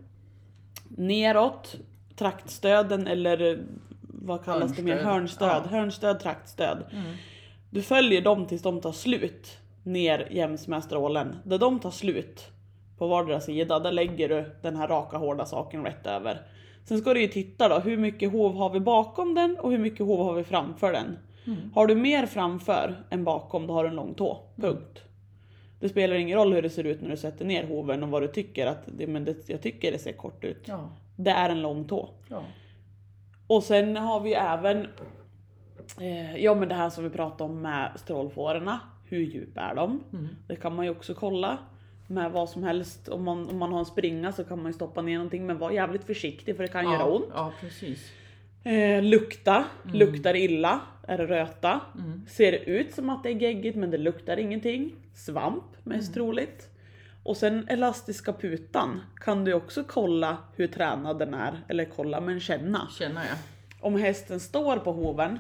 neråt, 0.89 1.77
traktstöden 2.17 3.07
eller 3.07 3.65
vad 4.01 4.45
kallas 4.45 4.77
det 4.77 4.83
mer? 4.83 4.97
Hörnstöd. 4.97 5.49
Hörnstöd, 5.49 5.63
Ja. 5.73 5.79
hörnstöd, 5.79 6.21
traktstöd. 6.21 6.85
Du 7.75 7.83
följer 7.83 8.21
dem 8.23 8.47
tills 8.47 8.63
de 8.63 8.81
tar 8.81 8.93
slut 8.93 9.59
ner 9.83 10.29
jäms 10.31 10.69
med 10.69 10.85
strålen. 10.85 11.37
Där 11.45 11.59
de 11.59 11.81
tar 11.81 11.91
slut 11.91 12.45
på 12.99 13.07
vardera 13.07 13.41
sida, 13.41 13.79
där 13.79 13.93
lägger 13.93 14.29
du 14.29 14.51
den 14.63 14.77
här 14.77 14.89
raka 14.89 15.17
hårda 15.17 15.47
saken 15.47 15.85
rätt 15.85 16.07
över. 16.07 16.43
Sen 16.85 16.99
ska 16.99 17.15
du 17.15 17.21
ju 17.21 17.29
titta 17.29 17.69
då, 17.69 17.79
hur 17.79 17.97
mycket 17.97 18.33
hov 18.33 18.55
har 18.57 18.71
vi 18.71 18.81
bakom 18.81 19.35
den 19.35 19.57
och 19.59 19.71
hur 19.71 19.79
mycket 19.79 20.07
hov 20.07 20.19
har 20.27 20.35
vi 20.35 20.45
framför 20.45 20.93
den? 20.93 21.19
Har 21.75 21.87
du 21.87 21.95
mer 21.95 22.27
framför 22.27 23.05
än 23.11 23.25
bakom, 23.25 23.67
då 23.67 23.75
har 23.75 23.85
du 23.85 23.91
en 23.91 23.97
lång 23.97 24.15
tå. 24.15 24.39
Punkt. 24.57 25.03
Det 25.81 25.89
spelar 25.89 26.15
ingen 26.15 26.39
roll 26.39 26.53
hur 26.53 26.63
det 26.63 26.71
ser 26.71 26.85
ut 26.85 27.01
när 27.03 27.11
du 27.11 27.17
sätter 27.17 27.45
ner 27.45 27.65
hoven 27.67 28.03
och 28.03 28.09
vad 28.09 28.23
du 28.23 28.29
tycker 28.29 28.67
att 28.67 28.83
det, 28.87 29.07
men 29.07 29.25
det, 29.25 29.49
jag 29.49 29.63
tycker 29.63 29.93
det 29.93 29.99
ser 29.99 30.13
kort 30.13 30.45
ut. 30.45 30.63
Ja, 30.65 30.91
Det 31.17 31.31
är 31.31 31.51
en 31.51 31.63
lång 31.63 31.85
tå. 31.89 32.09
ja. 32.29 32.43
Och 33.47 33.63
sen 33.63 33.97
har 33.97 34.21
vi 34.21 34.35
även 34.35 34.87
eh, 36.01 36.37
ja 36.37 36.55
men 36.55 36.69
det 36.69 36.75
här 36.75 36.91
som 36.91 37.05
vi 37.05 37.11
pratade 37.11 37.45
om 37.53 37.61
med 37.63 37.93
strålfårorna. 37.97 38.81
Hur 39.09 39.19
djupa 39.25 39.61
är 39.61 39.75
de? 39.75 40.01
Det 40.47 40.57
kan 40.57 40.75
man 40.75 40.85
ju 40.85 40.91
också 40.91 41.15
kolla 41.15 41.59
med 42.07 42.33
vad 42.33 42.49
som 42.49 42.63
helst. 42.65 43.09
Om 43.09 43.25
man, 43.25 43.49
om 43.49 43.59
man 43.59 43.73
har 43.73 43.79
en 43.79 43.85
springa 43.85 44.33
så 44.33 44.45
kan 44.45 44.59
man 44.59 44.67
ju 44.67 44.73
stoppa 44.73 45.03
ner 45.03 45.15
någonting 45.15 45.47
men 45.47 45.59
var 45.59 45.71
jävligt 45.71 46.05
försiktig 46.05 46.57
för 46.57 46.63
det 46.63 46.69
kan 46.69 46.85
göra 46.85 46.97
ja, 46.99 47.05
ont. 47.05 47.27
Ja, 47.35 47.53
precis. 47.61 48.13
Eh, 48.65 49.03
lukta, 49.03 49.65
luktar 49.93 50.37
illa, 50.37 50.81
är 51.09 51.19
det 51.19 51.27
röta. 51.27 51.81
Mm. 51.99 52.23
Ser 52.29 52.53
det 52.53 52.59
ut 52.59 52.95
som 52.95 53.11
att 53.11 53.23
det 53.23 53.29
är 53.29 53.35
geggigt 53.35 53.77
men 53.77 53.91
det 53.91 53.99
luktar 53.99 54.37
ingenting. 54.37 54.93
Svamp 55.15 55.65
mest 55.83 56.09
Mm. 56.09 56.15
troligt. 56.15 56.69
Och 57.23 57.37
sen 57.37 57.69
elastiska 57.69 58.33
putan 58.33 59.01
kan 59.17 59.45
du 59.45 59.55
också 59.55 59.85
kolla 59.87 60.37
hur 60.57 60.67
tränad 60.67 61.19
den 61.19 61.35
är. 61.35 61.61
Eller 61.69 61.85
kolla 61.85 62.21
men 62.21 62.41
känna 62.41 62.89
Känner 62.99 63.25
jag. 63.25 63.37
om 63.81 63.95
hästen 63.97 64.41
står 64.41 64.77
på 64.77 64.93
hoven, 64.93 65.39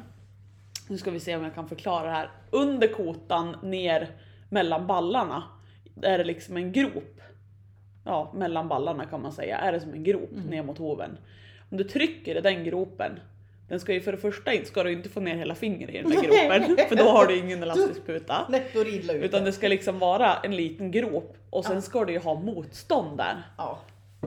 nu 0.89 0.99
ska 0.99 1.11
vi 1.11 1.21
se 1.21 1.37
om 1.37 1.45
jag 1.45 1.55
kan 1.55 1.69
förklara 1.69 2.05
det 2.05 2.11
här, 2.11 2.31
under 2.51 2.89
kotan 2.89 3.57
ner 3.63 4.09
mellan 4.49 4.87
ballarna 4.87 5.43
är 6.03 6.19
det 6.19 6.25
liksom 6.25 6.57
en 6.57 6.73
grop. 6.73 7.21
Ja, 8.05 8.33
mellan 8.35 8.69
ballarna 8.69 9.07
kan 9.07 9.23
man 9.23 9.33
säga, 9.33 9.59
är 9.59 9.73
det 9.73 9.81
som 9.81 9.93
en 9.93 10.05
grop 10.05 10.31
ner 10.51 10.63
mot 10.63 10.79
hoven. 10.79 11.19
Om 11.71 11.77
du 11.77 11.85
trycker 11.85 12.37
i 12.37 12.41
den 12.41 12.65
gropen, 12.65 13.21
den 13.69 13.81
ska 13.81 13.93
ju 13.93 14.01
för 14.01 14.13
det 14.13 14.19
första 14.19 14.51
ska 14.65 14.83
du 14.83 14.93
inte 14.93 15.09
få 15.09 15.21
ner 15.21 15.37
hela 15.37 15.55
fingret 15.55 15.95
i 15.95 16.03
den 16.03 16.13
här 16.13 16.59
gropen, 16.59 16.77
för 16.89 16.97
då 16.97 17.05
har 17.05 17.27
du 17.27 17.37
ingen 17.37 17.63
elastisk 17.63 18.07
puta. 18.07 18.47
Lätt 18.51 18.77
att 18.77 18.87
rilla 18.87 19.13
ut. 19.13 19.25
Utan 19.25 19.45
det 19.45 19.53
ska 19.53 19.69
liksom 19.69 19.99
vara 19.99 20.37
en 20.37 20.57
liten 20.57 20.91
grop 20.91 21.37
och 21.51 21.65
sen 21.65 21.83
ska 21.83 22.05
du 22.05 22.13
ju 22.13 22.19
ha 22.19 22.35
motstånd 22.35 23.19
där. 23.19 23.43
Ja. 23.59 23.79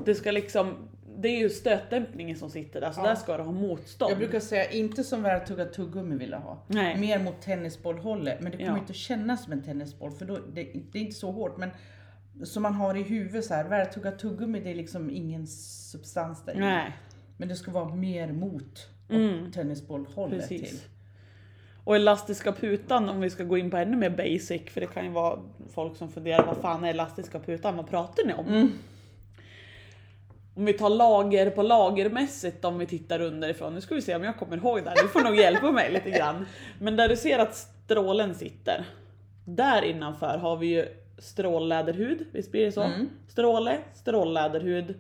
Det 0.06 0.16
ska 0.16 0.32
liksom, 0.32 0.90
det 1.18 1.28
är 1.28 1.38
ju 1.40 1.50
stötdämpningen 1.50 2.36
som 2.38 2.50
sitter 2.50 2.82
där, 2.82 2.92
så 2.92 3.00
Ja. 3.00 3.04
där 3.08 3.16
ska 3.16 3.38
du 3.38 3.44
ha 3.44 3.52
motstånd. 3.52 4.12
Jag 4.12 4.18
brukar 4.18 4.40
säga 4.40 4.72
inte 4.72 5.04
som 5.04 5.24
väl 5.24 5.48
tugga 5.48 5.66
tuggummi 5.66 6.16
vill 6.16 6.32
jag 6.32 6.40
ha. 6.40 6.64
Nej. 6.68 6.98
Mer 7.00 7.20
mot 7.20 7.42
tennisbollhållet. 7.42 8.42
Men 8.42 8.52
det 8.52 8.58
kommer 8.58 8.72
Ja. 8.72 8.78
inte 8.80 8.94
kännas 8.94 9.44
som 9.44 9.54
en 9.54 9.64
tennisboll 9.64 10.12
för 10.12 10.26
då, 10.26 10.36
det, 10.54 10.64
det 10.92 11.00
är 11.00 11.04
inte 11.04 11.16
så 11.16 11.32
hårt. 11.32 11.58
Men 11.58 11.70
som 12.44 12.64
man 12.64 12.74
har 12.74 12.96
i 12.96 13.04
huvudet 13.04 13.46
så 13.46 13.54
här, 13.54 13.64
väl 13.70 13.88
tugga 13.88 14.12
tuggummi 14.12 14.60
det 14.60 14.72
är 14.72 14.76
liksom 14.76 15.10
ingen 15.10 15.48
substans 15.48 16.46
där. 16.46 16.56
Nej. 16.56 16.92
Men 17.38 17.48
det 17.50 17.56
ska 17.56 17.72
vara 17.72 17.96
mer 17.96 18.32
mot 18.34 18.90
Mm. 19.10 19.52
tennisbollhållet 19.52 20.48
till. 20.48 20.60
Precis. 20.62 20.86
Och 21.84 21.96
elastiska 21.96 22.52
putan, 22.52 23.10
om 23.10 23.22
vi 23.22 23.30
ska 23.30 23.44
gå 23.44 23.58
in 23.58 23.72
på 23.72 23.78
ännu 23.78 23.98
mer 23.98 24.10
basic, 24.10 24.62
för 24.70 24.82
det 24.82 24.88
kan 24.88 25.06
ju 25.06 25.12
vara 25.12 25.40
folk 25.74 25.98
som 25.98 26.10
funderar, 26.12 26.46
vad 26.46 26.58
fan 26.58 26.84
är 26.84 26.90
elastiska 26.90 27.40
putan, 27.40 27.78
vad 27.78 27.88
pratar 27.90 28.26
ni 28.26 28.34
om? 28.34 28.48
Mm. 28.48 28.72
Om 30.58 30.66
vi 30.66 30.74
tar 30.74 30.90
lager 30.90 31.50
på 31.50 31.64
lagermässigt 31.64 32.66
om 32.66 32.78
vi 32.80 32.86
tittar 32.86 33.20
underifrån, 33.22 33.74
nu 33.76 33.82
ska 33.82 33.96
vi 33.96 34.02
se 34.02 34.16
om 34.16 34.24
jag 34.24 34.38
kommer 34.38 34.58
ihåg 34.58 34.84
det 34.84 34.90
här, 34.90 34.98
du 35.02 35.08
får 35.08 35.22
nog 35.22 35.36
hjälpa 35.36 35.72
mig 35.72 35.92
lite 35.92 36.10
grann. 36.10 36.46
Men 36.80 36.96
där 36.96 37.10
du 37.10 37.16
ser 37.16 37.40
att 37.40 37.56
strålen 37.56 38.36
sitter, 38.36 38.86
där 39.46 39.82
innanför 39.82 40.38
har 40.38 40.58
vi 40.58 40.68
ju 40.68 40.86
strålläderhud, 41.18 42.26
visst 42.32 42.52
blir 42.52 42.66
det 42.66 42.72
så? 42.72 42.82
Mm. 42.84 43.10
Stråle, 43.28 43.78
strålläderhud. 43.94 44.96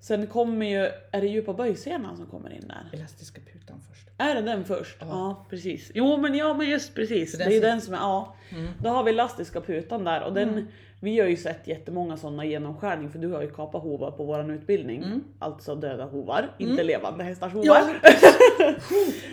Sen 0.00 0.26
kommer 0.26 0.66
ju, 0.66 0.78
är 1.12 1.20
det 1.20 1.26
djupa 1.26 1.52
böjsenan 1.52 2.16
som 2.16 2.26
kommer 2.26 2.50
in 2.52 2.68
där? 2.68 2.98
Elastiska 2.98 3.40
putan 3.52 3.80
först. 3.90 4.08
Är 4.18 4.34
det 4.34 4.40
den 4.40 4.64
först? 4.64 4.96
Ja, 5.00 5.06
Ja. 5.10 5.46
precis. 5.50 5.90
Jo 5.94 6.16
men 6.16 6.34
ja 6.34 6.54
men 6.54 6.68
just 6.70 6.94
precis. 6.94 7.38
Det 7.38 7.44
är 7.44 7.50
ju 7.50 7.60
den 7.60 7.80
som 7.80 7.94
är, 7.94 7.98
ja. 7.98 8.34
Mm. 8.50 8.68
Då 8.78 8.88
har 8.88 9.04
vi 9.04 9.10
elastiska 9.10 9.60
putan 9.60 10.04
där 10.04 10.22
och 10.22 10.32
den, 10.32 10.68
vi 11.04 11.20
har 11.20 11.26
ju 11.28 11.36
sett 11.36 11.66
jättemånga 11.68 12.16
sådana 12.16 12.44
genomskärning 12.44 13.10
för 13.10 13.18
du 13.18 13.28
har 13.32 13.42
ju 13.42 13.50
kapat 13.50 13.82
hovar 13.82 14.10
på 14.10 14.24
våran 14.24 14.50
utbildning. 14.50 15.02
Mm. 15.02 15.24
Alltså 15.38 15.74
döda 15.74 16.04
hovar, 16.04 16.50
inte 16.58 16.82
levande 16.82 17.24
hästars 17.24 17.52
hovar. 17.52 17.66
Ja. 17.68 18.10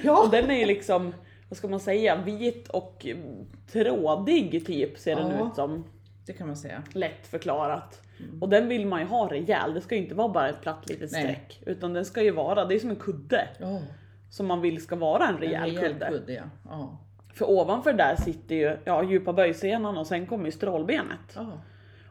ja. 0.04 0.24
Och 0.24 0.32
den 0.32 0.52
är 0.52 0.60
ju 0.60 0.66
liksom, 0.66 1.14
vad 1.50 1.58
ska 1.58 1.68
man 1.68 1.80
säga, 1.80 2.16
vit 2.16 2.68
och 2.68 3.06
mm, 3.06 3.46
trådig 3.72 4.66
typ 4.68 4.98
ser 5.00 5.16
den 5.16 5.32
Ja. 5.40 5.48
ut 5.48 5.56
som. 5.56 5.84
Det 6.26 6.34
kan 6.34 6.48
man 6.48 6.58
säga. 6.58 6.84
Lätt 6.94 7.28
förklarat. 7.28 8.02
Och 8.42 8.50
den 8.50 8.68
vill 8.68 8.88
man 8.88 9.00
ju 9.00 9.06
ha 9.06 9.32
rejäl, 9.32 9.74
det 9.74 9.82
ska 9.82 9.96
ju 9.96 10.02
inte 10.02 10.16
vara 10.16 10.30
bara 10.30 10.50
ett 10.50 10.62
platt 10.62 10.90
litet 10.90 11.12
Nej. 11.12 11.24
streck. 11.24 11.62
Utan 11.66 11.94
den 11.94 12.06
ska 12.06 12.24
ju 12.24 12.32
vara, 12.32 12.66
det 12.66 12.76
är 12.76 12.80
som 12.80 12.90
en 12.90 12.96
kudde. 12.96 13.48
Ja. 13.60 13.80
Som 14.30 14.46
man 14.48 14.62
vill 14.62 14.82
ska 14.82 14.96
vara 14.96 15.28
en 15.28 15.36
En 15.36 15.42
rejäl, 15.42 15.64
rejäl 15.70 15.94
kudde. 15.94 16.08
kudde 16.10 16.34
ja. 16.34 16.44
ja. 16.66 17.00
För 17.34 17.50
ovanför 17.50 17.94
där 17.94 18.16
sitter 18.16 18.56
ju 18.56 18.78
ja, 18.86 19.04
djupa 19.04 19.34
böjsenan 19.34 19.98
och 19.98 20.08
sen 20.08 20.26
kommer 20.26 20.46
ju 20.46 20.52
strålbenet. 20.52 21.34
ja. 21.36 21.48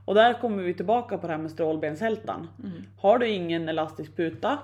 Och 0.04 0.14
där 0.14 0.35
kommer 0.40 0.62
vi 0.62 0.74
tillbaka 0.74 1.18
på 1.18 1.26
det 1.26 1.33
här 1.33 1.40
med 1.40 1.50
strålbenshältan. 1.50 2.48
Mm. 2.64 2.72
Har 2.98 3.18
du 3.18 3.28
ingen 3.28 3.68
elastisk 3.68 4.16
puta, 4.16 4.59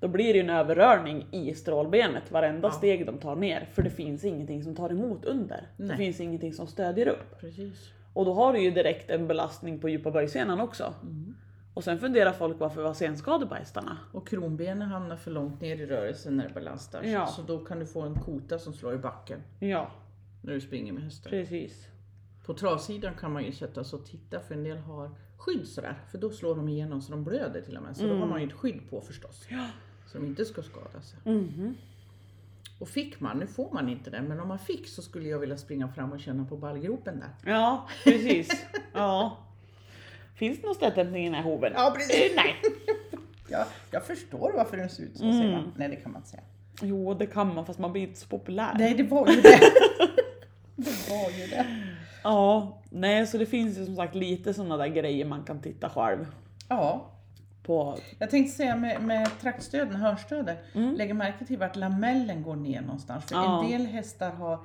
då 0.00 0.08
blir 0.08 0.32
det 0.32 0.38
ju 0.38 0.44
en 0.44 0.50
överrörning 0.50 1.26
i 1.30 1.54
strålbenet 1.54 2.30
varenda 2.30 2.68
Ja. 2.68 2.72
steg 2.72 3.06
de 3.06 3.18
tar 3.18 3.36
ner. 3.36 3.68
För 3.72 3.82
det 3.82 3.90
finns 3.90 4.24
ingenting 4.24 4.62
som 4.62 4.74
tar 4.74 4.90
emot 4.90 5.24
under. 5.24 5.68
Det 5.76 5.84
Nej. 5.84 5.96
finns 5.96 6.20
ingenting 6.20 6.52
som 6.52 6.66
stödjer 6.66 7.08
upp. 7.08 7.40
Precis. 7.40 7.90
Och 8.12 8.24
då 8.24 8.32
har 8.34 8.52
du 8.52 8.58
ju 8.60 8.70
direkt 8.70 9.10
en 9.10 9.26
belastning 9.26 9.78
på 9.78 9.88
djupa 9.88 10.10
böjsenan 10.10 10.60
också. 10.60 10.94
Mm. 11.02 11.35
Och 11.76 11.84
sen 11.84 11.98
funderar 11.98 12.32
folk 12.32 12.60
varför 12.60 12.80
vi 12.80 12.86
har 12.86 12.94
senskador 12.94 13.46
på 13.46 13.54
hästarna. 13.54 13.98
Och 14.12 14.28
kronbenen 14.28 14.88
hamnar 14.88 15.16
för 15.16 15.30
långt 15.30 15.60
ner 15.60 15.76
i 15.76 15.86
rörelsen 15.86 16.36
när 16.36 16.48
det 16.48 16.54
belastar. 16.54 17.02
Ja. 17.02 17.26
Så 17.26 17.42
då 17.42 17.58
kan 17.64 17.78
du 17.78 17.86
få 17.86 18.00
en 18.02 18.14
kota 18.14 18.58
som 18.58 18.72
slår 18.72 18.94
i 18.94 18.98
backen 18.98 19.42
Ja, 19.60 19.90
när 20.42 20.52
du 20.52 20.60
springer 20.60 20.92
med 20.92 21.02
hästen. 21.02 21.30
precis. 21.30 21.88
På 22.46 22.54
travsidan 22.54 23.14
kan 23.14 23.32
man 23.32 23.44
ju 23.44 23.52
sätta 23.52 23.84
sig 23.84 23.98
och 23.98 24.06
titta 24.06 24.40
för 24.40 24.54
en 24.54 24.64
del 24.64 24.78
har 24.78 25.10
skydd 25.36 25.68
sådär. 25.68 25.98
För 26.10 26.18
då 26.18 26.30
slår 26.30 26.54
de 26.56 26.68
igenom 26.68 27.02
så 27.02 27.12
de 27.12 27.24
blöder 27.24 27.60
till 27.60 27.76
och 27.76 27.82
med. 27.82 27.96
Så 27.96 28.06
då 28.06 28.14
har 28.14 28.26
man 28.26 28.40
ju 28.40 28.46
ett 28.46 28.52
skydd 28.52 28.80
på 28.90 29.00
förstås. 29.00 29.46
Ja. 29.50 29.66
Så 30.06 30.18
de 30.18 30.26
inte 30.26 30.44
ska 30.44 30.62
skada 30.62 31.02
sig. 31.02 31.18
Mhm. 31.24 31.74
Och 32.80 32.88
fick 32.88 33.20
man, 33.20 33.38
nu 33.38 33.46
får 33.46 33.72
man 33.72 33.88
inte 33.88 34.10
det, 34.10 34.22
men 34.22 34.40
om 34.40 34.48
man 34.48 34.58
fick 34.58 34.88
så 34.88 35.02
skulle 35.02 35.28
jag 35.28 35.38
vilja 35.38 35.56
springa 35.56 35.88
fram 35.88 36.12
och 36.12 36.20
känna 36.20 36.44
på 36.44 36.56
ballgropen 36.56 37.20
där. 37.20 37.52
Ja, 37.52 37.88
precis. 38.04 38.66
ja. 38.92 39.38
Finns 40.36 40.60
det 40.60 40.66
någon 40.66 40.74
stötdämpning 40.74 41.22
i 41.22 41.24
den 41.24 41.34
här 41.34 41.42
hoven? 41.42 41.72
Ja 41.76 41.92
precis. 41.96 42.32
Nej. 42.36 42.54
Jag, 43.48 43.66
jag 43.90 44.06
förstår 44.06 44.52
varför 44.56 44.76
den 44.76 44.88
ser 44.90 45.02
ut 45.02 45.16
så 45.18 45.24
Mm. 45.24 45.38
säger 45.38 45.52
man. 45.52 45.72
Nej 45.76 45.88
det 45.88 45.96
kan 45.96 46.12
man 46.12 46.20
inte 46.20 46.28
säga. 46.30 46.42
Jo, 46.82 47.14
det 47.14 47.26
kan 47.26 47.54
man 47.54 47.66
fast 47.66 47.78
man 47.78 47.92
blir 47.92 48.02
inte 48.02 48.20
så 48.20 48.26
populär. 48.28 48.74
Nej 48.78 48.94
det 48.94 49.02
var 49.02 49.28
ju 49.28 49.40
det. 49.40 49.58
det 50.76 51.10
var 51.10 51.30
ju 51.30 51.46
det. 51.46 51.66
Ja, 52.22 52.78
nej 52.90 53.26
så 53.26 53.38
det 53.38 53.46
finns 53.46 53.78
ju 53.78 53.84
som 53.86 53.96
sagt 53.96 54.14
lite 54.14 54.54
sådana 54.54 54.76
där 54.76 54.86
grejer 54.86 55.24
man 55.24 55.42
kan 55.44 55.60
titta 55.60 55.88
själv 55.90 56.26
Ja, 56.68 57.10
på. 57.62 57.98
Jag 58.18 58.30
tänkte 58.30 58.56
säga 58.56 58.76
med, 58.76 59.02
med 59.02 59.28
traktstöden, 59.40 59.96
hörstödet, 59.96 60.58
Mm. 60.74 60.94
lägg 60.94 61.14
märke 61.14 61.44
till 61.44 61.58
vart 61.58 61.76
lamellen 61.76 62.42
går 62.42 62.56
ner 62.56 62.80
någonstans. 62.80 63.24
För 63.24 63.34
Ja. 63.34 63.64
en 63.64 63.70
del 63.70 63.86
hästar 63.86 64.30
har, 64.30 64.58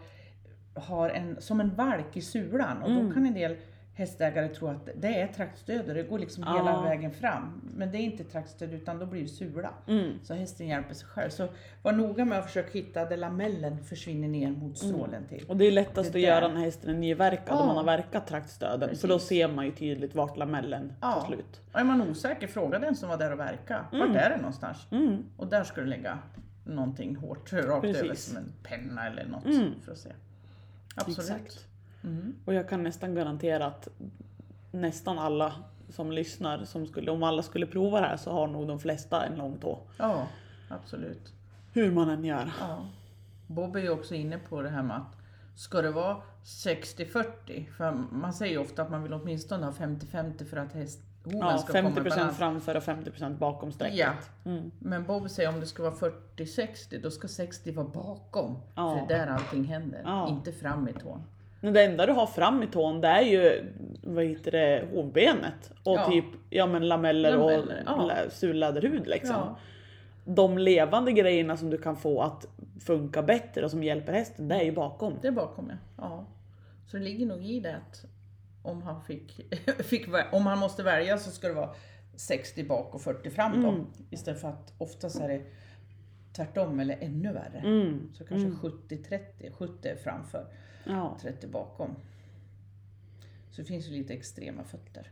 har 0.75 1.09
en, 1.09 1.41
som 1.41 1.59
en 1.59 1.75
valk 1.75 2.17
i 2.17 2.21
sulan 2.21 2.81
och 2.81 2.89
Mm. 2.89 3.07
då 3.07 3.13
kan 3.13 3.25
en 3.25 3.33
del 3.33 3.55
hästägare 4.01 4.47
tror 4.47 4.71
att 4.71 4.89
det 4.95 5.21
är 5.21 5.27
traktstöd 5.27 5.87
och 5.89 5.93
det 5.93 6.03
går 6.03 6.19
liksom 6.19 6.43
Ja. 6.47 6.57
hela 6.57 6.81
vägen 6.81 7.11
fram. 7.11 7.61
Men 7.75 7.91
det 7.91 7.97
är 7.97 8.01
inte 8.01 8.23
traktstöd 8.23 8.73
utan 8.73 8.99
då 8.99 9.05
blir 9.05 9.21
det 9.21 9.27
sula. 9.27 9.69
Mm. 9.87 10.19
Så 10.23 10.33
hästen 10.33 10.67
hjälper 10.67 10.93
sig 10.93 11.07
själv. 11.07 11.29
Så 11.29 11.47
var 11.81 11.91
noga 11.91 12.25
med 12.25 12.39
att 12.39 12.45
försöka 12.45 12.71
hitta 12.71 13.05
där 13.05 13.17
lamellen 13.17 13.83
försvinner 13.83 14.27
ner 14.27 14.51
mot 14.51 14.77
strålen 14.77 15.25
till. 15.27 15.45
Och 15.47 15.57
det 15.57 15.65
är 15.65 15.71
lättast 15.71 16.13
Det 16.13 16.19
att 16.19 16.23
göra 16.23 16.47
när 16.47 16.61
hästen 16.61 16.89
är 16.89 16.93
nyverkad, 16.93 17.49
om 17.53 17.57
Ja. 17.59 17.65
man 17.65 17.75
har 17.77 17.83
verkat 17.83 18.27
traktstöden. 18.27 18.95
För 18.95 19.07
då 19.07 19.13
Precis. 19.15 19.27
ser 19.29 19.47
man 19.47 19.65
ju 19.65 19.71
tydligt 19.71 20.15
vart 20.15 20.37
lamellen 20.37 20.93
Ja. 21.01 21.11
tar 21.13 21.27
slut. 21.27 21.61
Och 21.73 21.79
är 21.79 21.83
man 21.83 22.01
osäker, 22.01 22.47
fråga 22.47 22.79
den 22.79 22.95
som 22.95 23.09
var 23.09 23.17
där 23.17 23.31
och 23.31 23.39
verka. 23.39 23.85
Vart 23.91 24.15
är 24.15 24.29
det 24.29 24.37
någonstans? 24.37 24.77
Mm. 24.91 25.23
Och 25.37 25.47
där 25.47 25.63
ska 25.63 25.81
du 25.81 25.87
lägga 25.87 26.17
någonting 26.65 27.15
hårt 27.15 27.53
rakt 27.53 27.85
över 27.85 27.93
Precis. 28.01 28.25
som 28.25 28.37
en 28.37 28.53
penna 28.63 29.07
eller 29.07 29.25
något 29.25 29.45
Mm. 29.45 29.71
för 29.85 29.91
att 29.91 29.97
se. 29.97 30.09
Absolut. 30.95 31.19
Exakt. 31.19 31.65
Mm. 32.03 32.35
Och 32.45 32.53
jag 32.53 32.69
kan 32.69 32.83
nästan 32.83 33.15
garantera 33.15 33.65
att 33.65 33.87
nästan 34.71 35.19
alla 35.19 35.53
som 35.89 36.11
lyssnar, 36.11 36.65
som 36.65 36.87
skulle, 36.87 37.11
om 37.11 37.23
alla 37.23 37.43
skulle 37.43 37.65
prova 37.67 38.01
det 38.01 38.07
här 38.07 38.17
så 38.17 38.31
har 38.31 38.47
nog 38.47 38.67
de 38.67 38.79
flesta 38.79 39.25
en 39.25 39.35
lång 39.35 39.57
tå. 39.57 39.79
Ja, 39.97 40.27
absolut. 40.69 41.33
Hur 41.73 41.91
man 41.91 42.09
än 42.09 42.25
gör. 42.25 42.51
Ja. 42.59 42.85
Bob 43.47 43.75
är 43.75 43.79
ju 43.79 43.89
också 43.89 44.15
inne 44.15 44.37
på 44.37 44.61
det 44.61 44.69
här 44.69 44.83
med 44.83 44.97
att 44.97 45.17
ska 45.55 45.81
det 45.81 45.91
vara 45.91 46.17
60-40? 46.43 47.71
För 47.77 47.91
man 48.11 48.33
säger 48.33 48.51
ju 48.51 48.57
ofta 48.57 48.81
att 48.81 48.91
man 48.91 49.03
vill 49.03 49.13
åtminstone 49.13 49.65
ha 49.65 49.71
50-50 49.73 50.45
för 50.45 50.57
att 50.57 50.73
häst, 50.73 50.99
hoven 51.23 51.39
Ja, 51.39 51.57
ska 51.57 51.73
komma 51.73 51.89
i 51.89 51.93
50% 51.93 52.09
balans. 52.09 52.37
framför 52.37 52.75
och 52.77 52.83
50% 52.83 53.37
bakom 53.37 53.71
strecket. 53.71 53.97
Ja. 53.97 54.51
Mm. 54.51 54.71
Men 54.79 55.03
Bob 55.05 55.29
säger 55.29 55.49
om 55.49 55.59
det 55.59 55.65
ska 55.65 55.83
vara 55.83 55.93
40-60, 56.35 57.01
då 57.03 57.11
ska 57.11 57.27
60 57.27 57.71
vara 57.71 57.87
bakom. 57.87 58.57
Ja. 58.75 58.97
För 58.99 59.07
det 59.07 59.13
är 59.21 59.25
där 59.25 59.33
allting 59.33 59.63
händer, 59.63 60.01
Ja. 60.05 60.29
inte 60.29 60.51
fram 60.51 60.87
i 60.87 60.93
tån. 60.93 61.23
Men 61.61 61.73
det 61.73 61.83
enda 61.83 62.05
du 62.05 62.11
har 62.13 62.27
fram 62.27 62.63
i 62.63 62.67
tån 62.67 63.01
det 63.01 63.07
är 63.07 63.21
ju 63.21 63.73
vad 64.03 64.23
heter 64.23 64.51
det, 64.51 64.87
hovbenet 64.93 65.71
och 65.83 65.95
Ja. 65.95 66.05
typ 66.11 66.25
ja, 66.49 66.65
men 66.67 66.87
lameller, 66.87 67.37
Lameller, 67.37 67.83
ja. 67.85 67.93
och 67.95 68.07
lä- 68.07 68.29
surläderhud 68.29 69.07
liksom. 69.07 69.35
Ja. 69.35 69.57
De 70.25 70.57
levande 70.57 71.11
grejerna 71.11 71.57
som 71.57 71.69
du 71.69 71.77
kan 71.77 71.95
få 71.95 72.21
att 72.21 72.45
funka 72.85 73.23
bättre 73.23 73.65
och 73.65 73.71
som 73.71 73.83
hjälper 73.83 74.13
hästen, 74.13 74.47
det 74.47 74.55
är 74.55 74.63
ju 74.63 74.71
bakom. 74.71 75.13
Det 75.21 75.27
är 75.27 75.31
bakom 75.31 75.69
ja. 75.69 75.75
ja. 75.97 76.25
Så 76.87 76.97
det 76.97 77.03
ligger 77.03 77.25
nog 77.25 77.45
i 77.45 77.59
det 77.59 77.75
att 77.75 78.05
om 78.63 78.81
han, 78.81 79.01
fick, 79.03 79.55
fick, 79.83 80.07
om 80.31 80.45
han 80.45 80.57
måste 80.57 80.83
välja 80.83 81.17
så 81.17 81.31
ska 81.31 81.47
det 81.47 81.53
vara 81.53 81.69
60 82.15 82.63
bak 82.63 82.95
och 82.95 83.01
40 83.01 83.29
fram 83.29 83.61
då. 83.61 83.69
Mm. 83.69 83.85
Istället 84.09 84.41
för 84.41 84.47
att 84.47 84.73
oftast 84.77 85.19
är 85.21 85.27
det 85.27 85.41
tvärtom 86.35 86.79
eller 86.79 86.97
ännu 87.01 87.33
värre. 87.33 87.59
Mm. 87.65 88.09
Så 88.13 88.23
kanske 88.25 88.67
70-30, 88.67 89.51
70 89.53 89.87
är 89.87 89.95
framför, 89.95 90.45
Ja. 90.85 91.17
30 91.21 91.47
bakom. 91.47 91.95
Så 93.51 93.61
det 93.61 93.67
finns 93.67 93.87
ju 93.87 93.91
lite 93.91 94.13
extrema 94.13 94.63
fötter. 94.63 95.11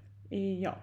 ja, 0.61 0.75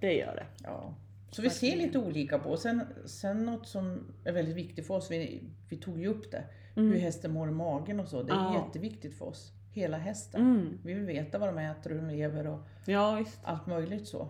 det 0.00 0.12
gör 0.12 0.34
det. 0.34 0.46
Ja. 0.64 0.94
Så 1.30 1.42
vi 1.42 1.50
ser 1.50 1.76
lite 1.76 1.98
olika 1.98 2.38
på. 2.38 2.56
Sen, 2.56 2.82
sen 3.06 3.44
något 3.46 3.66
som 3.68 4.00
är 4.24 4.32
väldigt 4.32 4.56
viktigt 4.56 4.86
för 4.86 4.94
oss, 4.94 5.10
vi, 5.10 5.42
vi 5.68 5.76
tog 5.76 6.00
ju 6.00 6.06
upp 6.08 6.30
det, 6.30 6.44
hur 6.74 6.98
hästen 6.98 7.32
mår 7.32 7.48
i 7.48 7.52
magen 7.52 8.00
och 8.00 8.08
så. 8.08 8.22
Det 8.22 8.32
är 8.32 8.36
Ja. 8.36 8.64
jätteviktigt 8.66 9.18
för 9.18 9.24
oss. 9.24 9.52
Hela 9.72 9.96
hästen. 9.98 10.40
Mm. 10.40 10.78
Vi 10.84 10.94
vill 10.94 11.04
veta 11.06 11.38
vad 11.38 11.48
de 11.48 11.58
äter, 11.58 11.90
hur 11.90 11.96
de 12.02 12.08
lever 12.14 12.46
och 12.46 12.60
Ja 12.86 13.24
allt 13.42 13.66
möjligt 13.66 14.08
så. 14.08 14.28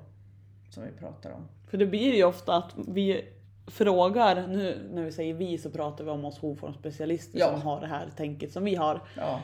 Som 0.70 0.82
vi 0.82 0.90
pratar 0.92 1.30
om. 1.30 1.48
För 1.66 1.78
det 1.78 1.86
blir 1.86 2.14
ju 2.14 2.24
ofta 2.24 2.56
att 2.56 2.74
vi 2.88 3.24
frågar, 3.66 4.46
nu 4.46 4.88
när 4.92 5.04
vi 5.04 5.12
säger 5.12 5.34
vi 5.34 5.58
så 5.58 5.70
pratar 5.70 6.04
vi 6.04 6.10
om 6.10 6.24
oss 6.24 6.38
hovformsspecialister 6.38 7.38
Ja. 7.38 7.50
som 7.52 7.62
har 7.62 7.80
det 7.80 7.86
här 7.86 8.10
tänket 8.16 8.52
som 8.52 8.64
vi 8.64 8.74
har. 8.74 9.02
Ja. 9.16 9.42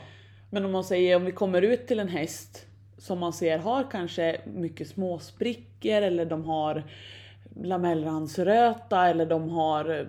Men 0.53 0.65
om 0.65 0.71
man 0.71 0.83
säger 0.83 1.15
om 1.15 1.25
vi 1.25 1.31
kommer 1.31 1.61
ut 1.61 1.87
till 1.87 1.99
en 1.99 2.07
häst 2.07 2.65
som 2.97 3.19
man 3.19 3.33
ser 3.33 3.57
har 3.57 3.91
kanske 3.91 4.41
mycket 4.45 4.87
små 4.87 5.19
sprickor 5.19 6.01
eller 6.01 6.25
de 6.25 6.45
har 6.45 6.83
lamellrandsröta 7.55 9.07
eller 9.07 9.25
de 9.25 9.49
har 9.49 9.99
eh, 9.99 10.05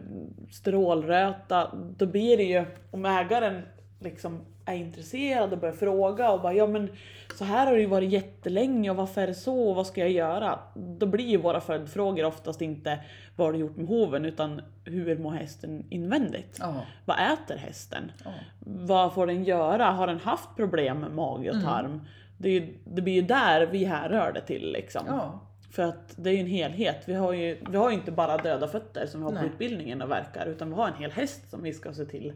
strålröta. 0.51 1.71
Då 1.97 2.07
blir 2.07 2.37
det 2.37 2.43
ju, 2.43 2.65
om 2.91 3.05
ägaren 3.05 3.63
liksom 4.01 4.41
är 4.67 4.75
intresserad 4.75 5.53
och 5.53 5.59
börjar 5.59 5.75
fråga 5.75 6.31
och 6.31 6.41
bara 6.41 6.53
ja 6.53 6.67
men 6.67 6.89
så 7.35 7.45
här 7.45 7.67
har 7.67 7.73
det 7.73 7.81
ju 7.81 7.87
varit 7.87 8.11
jättelänge 8.11 8.91
och 8.91 8.97
varför 8.97 9.21
är 9.21 9.27
det 9.27 9.35
så 9.35 9.69
och 9.69 9.77
vad 9.77 9.87
ska 9.87 10.01
jag 10.01 10.11
göra? 10.11 10.59
Då 10.75 11.07
blir 11.07 11.25
ju 11.25 11.37
våra 11.37 11.61
följdfrågor 11.61 12.25
oftast 12.25 12.63
inte 12.63 12.99
vad 13.37 13.47
har 13.47 13.53
du 13.53 13.59
gjort 13.59 13.77
med 13.77 13.87
hoven 13.87 14.25
utan 14.25 14.63
hur 14.85 15.19
mår 15.19 15.33
hästen 15.33 15.87
invändigt? 15.91 16.59
Ja. 16.61 16.75
Vad 17.05 17.17
äter 17.17 17.57
hästen? 17.57 18.13
Ja. 18.25 18.31
Vad 18.67 19.15
får 19.15 19.27
den 19.27 19.45
göra? 19.45 19.85
Har 19.85 20.07
den 20.07 20.21
haft 20.21 20.57
problem 20.57 20.99
med 21.01 21.11
mage 21.11 21.51
och 21.51 21.63
tarm? 21.63 22.01
Det, 22.39 22.49
är 22.49 22.53
ju, 22.53 22.79
det 22.85 23.03
blir 23.03 23.15
ju 23.15 23.23
där 23.23 23.67
vi 23.67 23.85
härrör 23.85 24.33
det 24.33 24.41
till 24.41 24.73
liksom. 24.73 25.03
ja. 25.07 25.41
För 25.71 25.83
att 25.83 26.15
det 26.17 26.31
är 26.31 26.35
ju 26.35 26.41
en 26.41 26.47
helhet. 26.47 27.03
Vi 27.07 27.15
har 27.15 27.33
ju, 27.33 27.59
vi 27.71 27.77
har 27.77 27.91
ju 27.91 27.97
inte 27.97 28.13
bara 28.13 28.37
döda 28.37 28.69
fötter 28.69 29.07
som 29.07 29.21
vi 29.21 29.25
har 29.25 29.33
på 29.33 29.39
Nej. 29.39 29.47
utbildningen 29.47 30.03
och 30.03 30.11
verkar, 30.11 30.47
utan 30.47 30.69
vi 30.69 30.75
har 30.75 30.89
en 30.89 30.95
hel 30.95 31.11
häst 31.11 31.51
som 31.51 31.63
vi 31.63 31.73
ska 31.73 31.93
se 31.93 32.05
till 32.05 32.33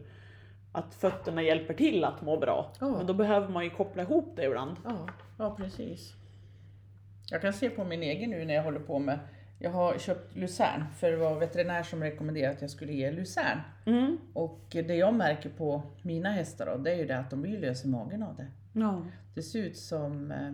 att 0.71 0.93
fötterna 0.93 1.41
hjälper 1.41 1.73
till 1.73 2.03
att 2.03 2.21
må 2.21 2.37
bra. 2.37 2.73
Ja. 2.79 2.97
Men 2.97 3.07
då 3.07 3.13
behöver 3.13 3.47
man 3.47 3.63
ju 3.63 3.69
koppla 3.69 4.01
ihop 4.01 4.33
det 4.35 4.45
ibland. 4.45 4.75
Ja. 4.83 5.07
ja, 5.37 5.55
precis. 5.55 6.13
Jag 7.31 7.41
kan 7.41 7.53
se 7.53 7.69
på 7.69 7.83
min 7.83 8.03
egen 8.03 8.29
nu 8.29 8.45
när 8.45 8.53
jag 8.53 8.63
håller 8.63 8.79
på 8.79 8.99
med 8.99 9.19
jag 9.61 9.71
har 9.71 9.97
köpt 9.97 10.35
Luzern, 10.35 10.85
för 10.97 11.11
det 11.11 11.17
var 11.17 11.39
veterinär 11.39 11.83
som 11.83 12.03
rekommenderade 12.03 12.55
att 12.55 12.61
jag 12.61 12.71
skulle 12.71 12.93
ge 12.93 13.11
Luzern. 13.11 13.59
Mm. 13.85 14.17
Och 14.33 14.65
det 14.69 14.95
jag 14.95 15.13
märker 15.13 15.49
på 15.49 15.81
mina 16.01 16.31
hästar 16.31 16.65
då, 16.65 16.77
det 16.77 16.91
är 16.91 16.95
ju 16.95 17.05
det 17.05 17.19
att 17.19 17.29
de 17.29 17.41
blir 17.41 17.59
lösa 17.59 17.87
i 17.87 17.91
magen 17.91 18.23
av 18.23 18.35
det. 18.35 18.47
Ja. 18.73 19.05
Det 19.33 19.41
ser 19.41 19.59
ut 19.59 19.77
som, 19.77 20.31
eh, 20.31 20.51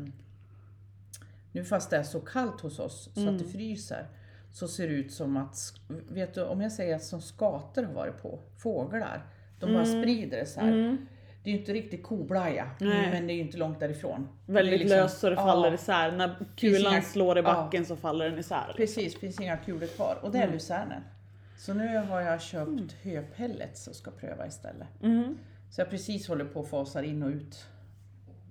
nu 1.51 1.63
fast 1.63 1.89
det 1.89 1.97
är 1.97 2.03
så 2.03 2.19
kallt 2.19 2.61
hos 2.61 2.79
oss 2.79 3.09
så 3.13 3.29
att 3.29 3.39
det 3.39 3.45
fryser, 3.45 4.07
så 4.51 4.67
ser 4.67 4.87
det 4.87 4.93
ut 4.93 5.11
som 5.11 5.37
att, 5.37 5.57
vet 5.87 6.33
du 6.33 6.43
om 6.43 6.61
jag 6.61 6.71
säger 6.71 6.95
att 6.95 7.03
som 7.03 7.21
skator 7.21 7.83
har 7.83 7.93
varit 7.93 8.21
på, 8.21 8.39
fåglar, 8.57 9.25
de 9.59 9.73
bara 9.73 9.85
sprider 9.85 10.37
det 10.37 10.45
så 10.45 10.59
här. 10.59 10.67
Mm. 10.67 10.97
Det 11.43 11.49
är 11.49 11.53
ju 11.53 11.59
inte 11.59 11.73
riktigt 11.73 12.03
koblaja, 12.03 12.69
Nej. 12.79 13.09
men 13.11 13.27
det 13.27 13.33
är 13.33 13.35
ju 13.35 13.41
inte 13.41 13.57
långt 13.57 13.79
därifrån. 13.79 14.27
Väldigt 14.45 14.73
Det 14.73 14.77
liksom- 14.77 14.97
löst 14.99 15.19
så 15.19 15.29
det 15.29 15.35
ja, 15.35 15.41
faller 15.45 15.73
isär. 15.73 16.11
När 16.11 16.35
kulan 16.55 16.93
inga- 16.93 17.01
slår 17.01 17.37
i 17.37 17.41
ja. 17.41 17.43
backen 17.43 17.85
så 17.85 17.95
faller 17.95 18.29
den 18.29 18.39
isär. 18.39 18.73
Precis, 18.75 19.15
finns 19.19 19.39
inga 19.41 19.57
kulor 19.57 19.87
kvar. 19.87 20.17
Och 20.21 20.31
det 20.31 20.37
är 20.39 20.51
lucernen. 20.51 21.01
Så 21.57 21.73
nu 21.73 21.97
har 21.97 22.21
jag 22.21 22.41
köpt 22.41 22.91
höpellets 23.03 23.87
och 23.87 23.95
ska 23.95 24.11
pröva 24.11 24.47
istället. 24.47 24.87
Mm. 25.03 25.37
Så 25.71 25.81
jag 25.81 25.89
precis 25.89 26.27
håller 26.27 26.45
på 26.45 26.59
och 26.59 26.67
fasar 26.69 27.03
in 27.03 27.23
och 27.23 27.29
ut 27.29 27.65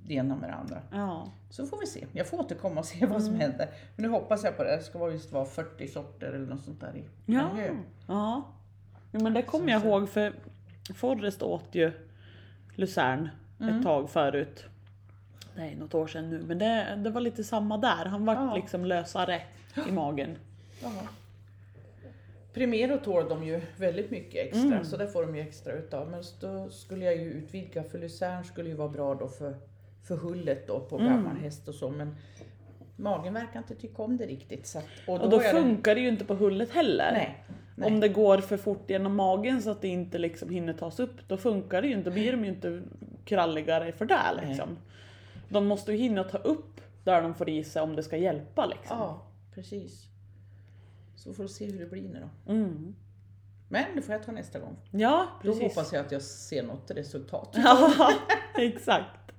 det 0.07 0.15
ena 0.15 0.37
med 0.37 0.51
det 0.51 0.55
andra. 0.55 0.83
Ja. 0.93 1.33
Så 1.51 1.67
får 1.67 1.81
vi 1.81 1.87
se. 1.87 2.07
Jag 2.13 2.27
får 2.27 2.39
återkomma 2.41 2.81
och 2.81 2.87
se 2.87 3.07
vad 3.07 3.23
som 3.23 3.35
händer. 3.35 3.69
Men 3.97 4.03
nu 4.07 4.09
hoppas 4.09 4.45
jag 4.45 4.57
på 4.57 4.65
det. 4.65 4.77
Det 4.77 4.83
ska 4.83 5.11
just 5.13 5.33
vara 5.33 5.45
40 5.45 5.89
sorter 5.89 6.27
eller 6.33 6.47
något 6.47 6.65
sånt 6.65 6.81
där 6.81 6.97
i. 6.97 7.05
Ja. 7.27 7.51
ja. 8.09 8.53
Jo, 9.13 9.21
men 9.23 9.35
det 9.35 9.43
kommer 9.43 9.73
jag 9.73 9.83
så- 9.83 9.89
ihåg 9.89 10.09
för 10.09 10.33
Forrest 10.95 11.43
åt 11.43 11.69
ju 11.75 11.93
Luzern 12.75 13.29
Mm. 13.61 13.77
ett 13.77 13.83
tag 13.85 14.11
förut. 14.11 14.65
Det 15.57 15.63
är 15.63 15.77
något 15.77 15.95
år 15.95 16.07
sedan 16.07 16.31
nu, 16.31 16.43
men 16.47 16.59
det, 16.59 16.99
det 17.05 17.11
var 17.11 17.21
lite 17.21 17.45
samma 17.45 17.79
där. 17.79 18.05
Han 18.05 18.25
var 18.27 18.35
Ja. 18.35 18.55
liksom 18.57 18.85
lösare 18.85 19.43
i 19.89 19.93
magen. 19.93 20.37
Ja. 20.83 20.91
Primero 22.53 22.99
tål 22.99 23.29
de 23.29 23.45
ju 23.45 23.61
väldigt 23.77 24.11
mycket 24.11 24.47
extra, 24.47 24.61
Mm. 24.73 24.85
så 24.85 24.97
det 24.97 25.09
får 25.09 25.27
de 25.27 25.37
ju 25.37 25.43
extra 25.43 25.73
utav. 25.73 26.11
Men 26.11 26.23
då 26.41 26.71
skulle 26.71 27.05
jag 27.05 27.17
ju 27.17 27.31
utvidga, 27.33 27.83
för 27.85 27.99
Luzern 27.99 28.45
skulle 28.45 28.69
ju 28.69 28.75
vara 28.75 28.89
bra 28.89 29.15
då 29.15 29.29
för, 29.29 29.57
för 30.03 30.17
hullet 30.17 30.67
då 30.67 30.81
på 30.81 30.99
Mm. 30.99 31.13
gammal 31.13 31.37
häst 31.37 31.69
och 31.69 31.75
så. 31.75 31.91
Men 31.91 32.17
magen 32.97 33.35
verkar 33.35 33.59
inte 33.59 33.75
tycka 33.75 34.03
om 34.03 34.17
det 34.17 34.27
riktigt. 34.27 34.67
Så 34.67 34.79
att, 34.79 34.85
Och 35.07 35.31
då 35.31 35.41
är 35.41 35.43
det- 35.55 35.61
funkar 35.61 35.95
det 35.95 36.01
ju 36.01 36.09
inte 36.09 36.25
på 36.25 36.35
hullet 36.35 36.71
heller. 36.71 37.13
Nej. 37.13 37.45
Nej. 37.75 37.87
Om 37.93 38.01
det 38.01 38.09
går 38.09 38.39
för 38.39 38.57
fort 38.57 38.91
genom 38.91 39.17
magen 39.17 39.63
så 39.63 39.71
att 39.71 39.81
det 39.83 39.89
inte 39.89 40.19
liksom 40.19 40.51
hinner 40.51 40.73
tas 40.73 41.01
upp, 41.01 41.29
då 41.29 41.37
funkar 41.37 41.83
det 41.83 41.89
ju 41.89 41.95
inte. 41.95 42.11
Då 42.11 42.15
blir 42.15 42.33
de 42.33 42.45
ju 42.45 42.51
inte 42.51 42.83
kralligare 43.25 43.93
för 43.93 44.05
det 44.05 44.21
Nej. 44.37 44.47
liksom. 44.49 44.77
De 45.49 45.67
måste 45.67 45.93
ju 45.93 45.99
hinna 45.99 46.25
ta 46.25 46.39
upp 46.39 46.81
där 47.05 47.23
de 47.23 47.35
får 47.35 47.49
i 47.49 47.65
sig 47.65 47.83
om 47.83 47.97
det 47.97 48.03
ska 48.03 48.17
hjälpa 48.17 48.67
liksom. 48.67 48.99
Ja, 48.99 49.27
precis. 49.55 50.07
Så 51.17 51.35
får 51.35 51.43
vi 51.43 51.49
se 51.49 51.67
hur 51.67 51.79
det 51.79 51.87
blir 51.87 52.09
nu 52.09 52.21
då. 52.47 52.53
Mm. 52.53 52.95
Men 53.69 53.85
det 53.95 54.03
får 54.03 54.15
jag 54.15 54.25
ta 54.25 54.33
nästa 54.33 54.59
gång. 54.59 54.77
Ja, 54.91 55.27
Då 55.43 55.53
precis. 55.53 55.63
hoppas 55.63 55.93
jag 55.93 56.07
att 56.07 56.13
jag 56.13 56.23
ser 56.23 56.63
något 56.63 56.91
resultat. 56.91 57.49
Ja, 57.65 58.13
exakt. 58.59 59.33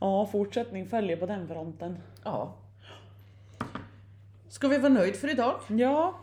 Ja, 0.00 0.26
fortsättning 0.26 0.86
följer 0.86 1.16
på 1.16 1.26
den 1.26 1.48
fronten. 1.48 1.98
Ja. 2.24 2.54
Ska 4.48 4.68
vi 4.68 4.78
vara 4.78 4.92
nöjd 4.92 5.16
för 5.16 5.30
idag? 5.30 5.60
Ja, 5.68 6.14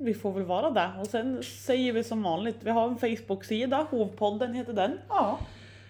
vi 0.00 0.14
får 0.14 0.32
väl 0.32 0.44
vara 0.44 0.70
där. 0.70 0.90
Och 1.00 1.06
sen 1.06 1.42
säger 1.42 1.92
vi 1.92 2.04
som 2.04 2.22
vanligt, 2.22 2.56
vi 2.60 2.70
har 2.70 2.88
en 2.88 2.96
Facebook-sida, 2.96 3.86
Hovpodden 3.90 4.54
heter 4.54 4.72
den. 4.72 4.98
Ja. 5.08 5.38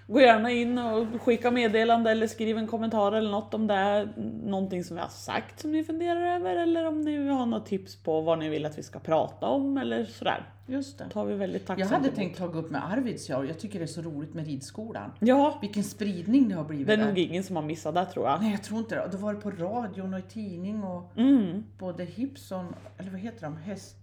gå 0.06 0.20
gärna 0.20 0.50
in 0.50 0.78
och 0.78 1.06
skicka 1.22 1.50
meddelande 1.50 2.10
eller 2.10 2.26
skriv 2.26 2.58
en 2.58 2.66
kommentar 2.66 3.12
eller 3.12 3.30
något 3.30 3.54
om 3.54 3.66
det 3.66 3.74
är 3.74 4.08
någonting 4.44 4.84
som 4.84 4.96
vi 4.96 5.02
har 5.02 5.08
sagt 5.08 5.60
som 5.60 5.72
ni 5.72 5.84
funderar 5.84 6.36
över 6.36 6.56
eller 6.56 6.86
om 6.88 7.00
ni 7.00 7.28
har 7.28 7.46
något 7.46 7.66
tips 7.66 7.96
på 7.96 8.20
vad 8.20 8.38
ni 8.38 8.48
vill 8.48 8.66
att 8.66 8.78
vi 8.78 8.82
ska 8.82 8.98
prata 8.98 9.46
om 9.46 9.78
eller 9.78 10.04
sådär. 10.04 10.46
Just 10.66 10.98
det. 10.98 11.08
tar 11.08 11.24
vi 11.24 11.34
väldigt 11.34 11.60
Jag 11.62 11.66
tacksamt 11.66 11.90
hade 11.92 12.04
emot. 12.08 12.16
tänkt 12.16 12.38
ta 12.38 12.44
upp 12.46 12.70
med 12.70 12.92
Arvidsjaur, 12.92 13.44
jag 13.44 13.58
tycker 13.58 13.78
det 13.78 13.84
är 13.84 13.86
så 13.86 14.02
roligt 14.02 14.34
med 14.34 14.46
ridskolan. 14.46 15.12
Ja, 15.18 15.58
Vilken 15.60 15.84
spridning 15.84 16.48
det 16.48 16.54
har 16.54 16.64
blivit 16.64 16.86
det 16.86 16.92
är 16.92 16.96
där. 16.96 17.06
nog 17.06 17.18
ingen 17.18 17.44
som 17.44 17.56
har 17.56 17.62
missat 17.62 17.94
det 17.94 18.04
tror 18.06 18.26
jag. 18.28 18.40
Nej 18.42 18.50
jag 18.50 18.62
tror 18.62 18.78
inte 18.78 18.94
det. 18.94 19.08
Då 19.12 19.18
var 19.18 19.34
det 19.34 19.40
på 19.40 19.50
radion 19.50 20.14
och 20.14 20.20
i 20.20 20.22
tidning 20.22 20.82
och 20.84 21.12
Mm. 21.16 21.64
både 21.78 22.04
Hipson, 22.04 22.74
eller 22.98 23.10
vad 23.10 23.20
heter 23.20 23.42
de, 23.42 23.56
häst, 23.56 23.96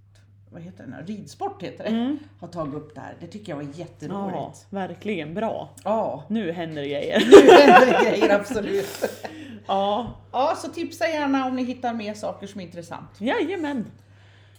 vad 0.50 0.62
heter 0.62 0.84
den, 0.84 0.94
här? 0.94 1.04
ridsport 1.04 1.64
heter 1.64 1.84
det, 1.84 1.90
Mm. 1.90 2.20
har 2.40 2.48
tagit 2.48 2.74
upp 2.74 2.96
det 2.96 3.02
här. 3.02 3.16
Det 3.20 3.28
tycker 3.28 3.52
jag 3.52 3.58
var 3.58 3.64
Ja, 3.64 3.70
jätteroligt. 3.76 4.66
verkligen 4.70 5.34
bra. 5.34 5.70
Ja, 5.84 6.24
Nu 6.30 6.52
händer 6.52 6.82
det 6.82 6.88
grejer. 6.88 7.20
nu 7.20 7.52
händer 7.52 7.86
det 8.04 8.10
grejer 8.10 8.36
absolut. 8.40 9.06
Ja, 9.68 10.14
Ja, 10.32 10.56
så 10.58 10.70
tipsa 10.72 11.08
gärna 11.08 11.46
om 11.46 11.56
ni 11.56 11.64
hittar 11.64 11.94
mer 11.94 12.14
saker 12.14 12.48
som 12.48 12.62
är 12.62 12.66
intressant. 12.66 13.10
jajamän. 13.18 13.86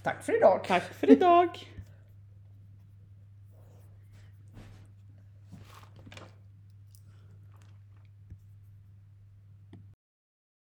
Tack 0.02 0.22
för 0.24 0.36
idag! 0.36 0.60
Tack 0.66 0.82
för 1.00 1.10
idag. 1.10 1.48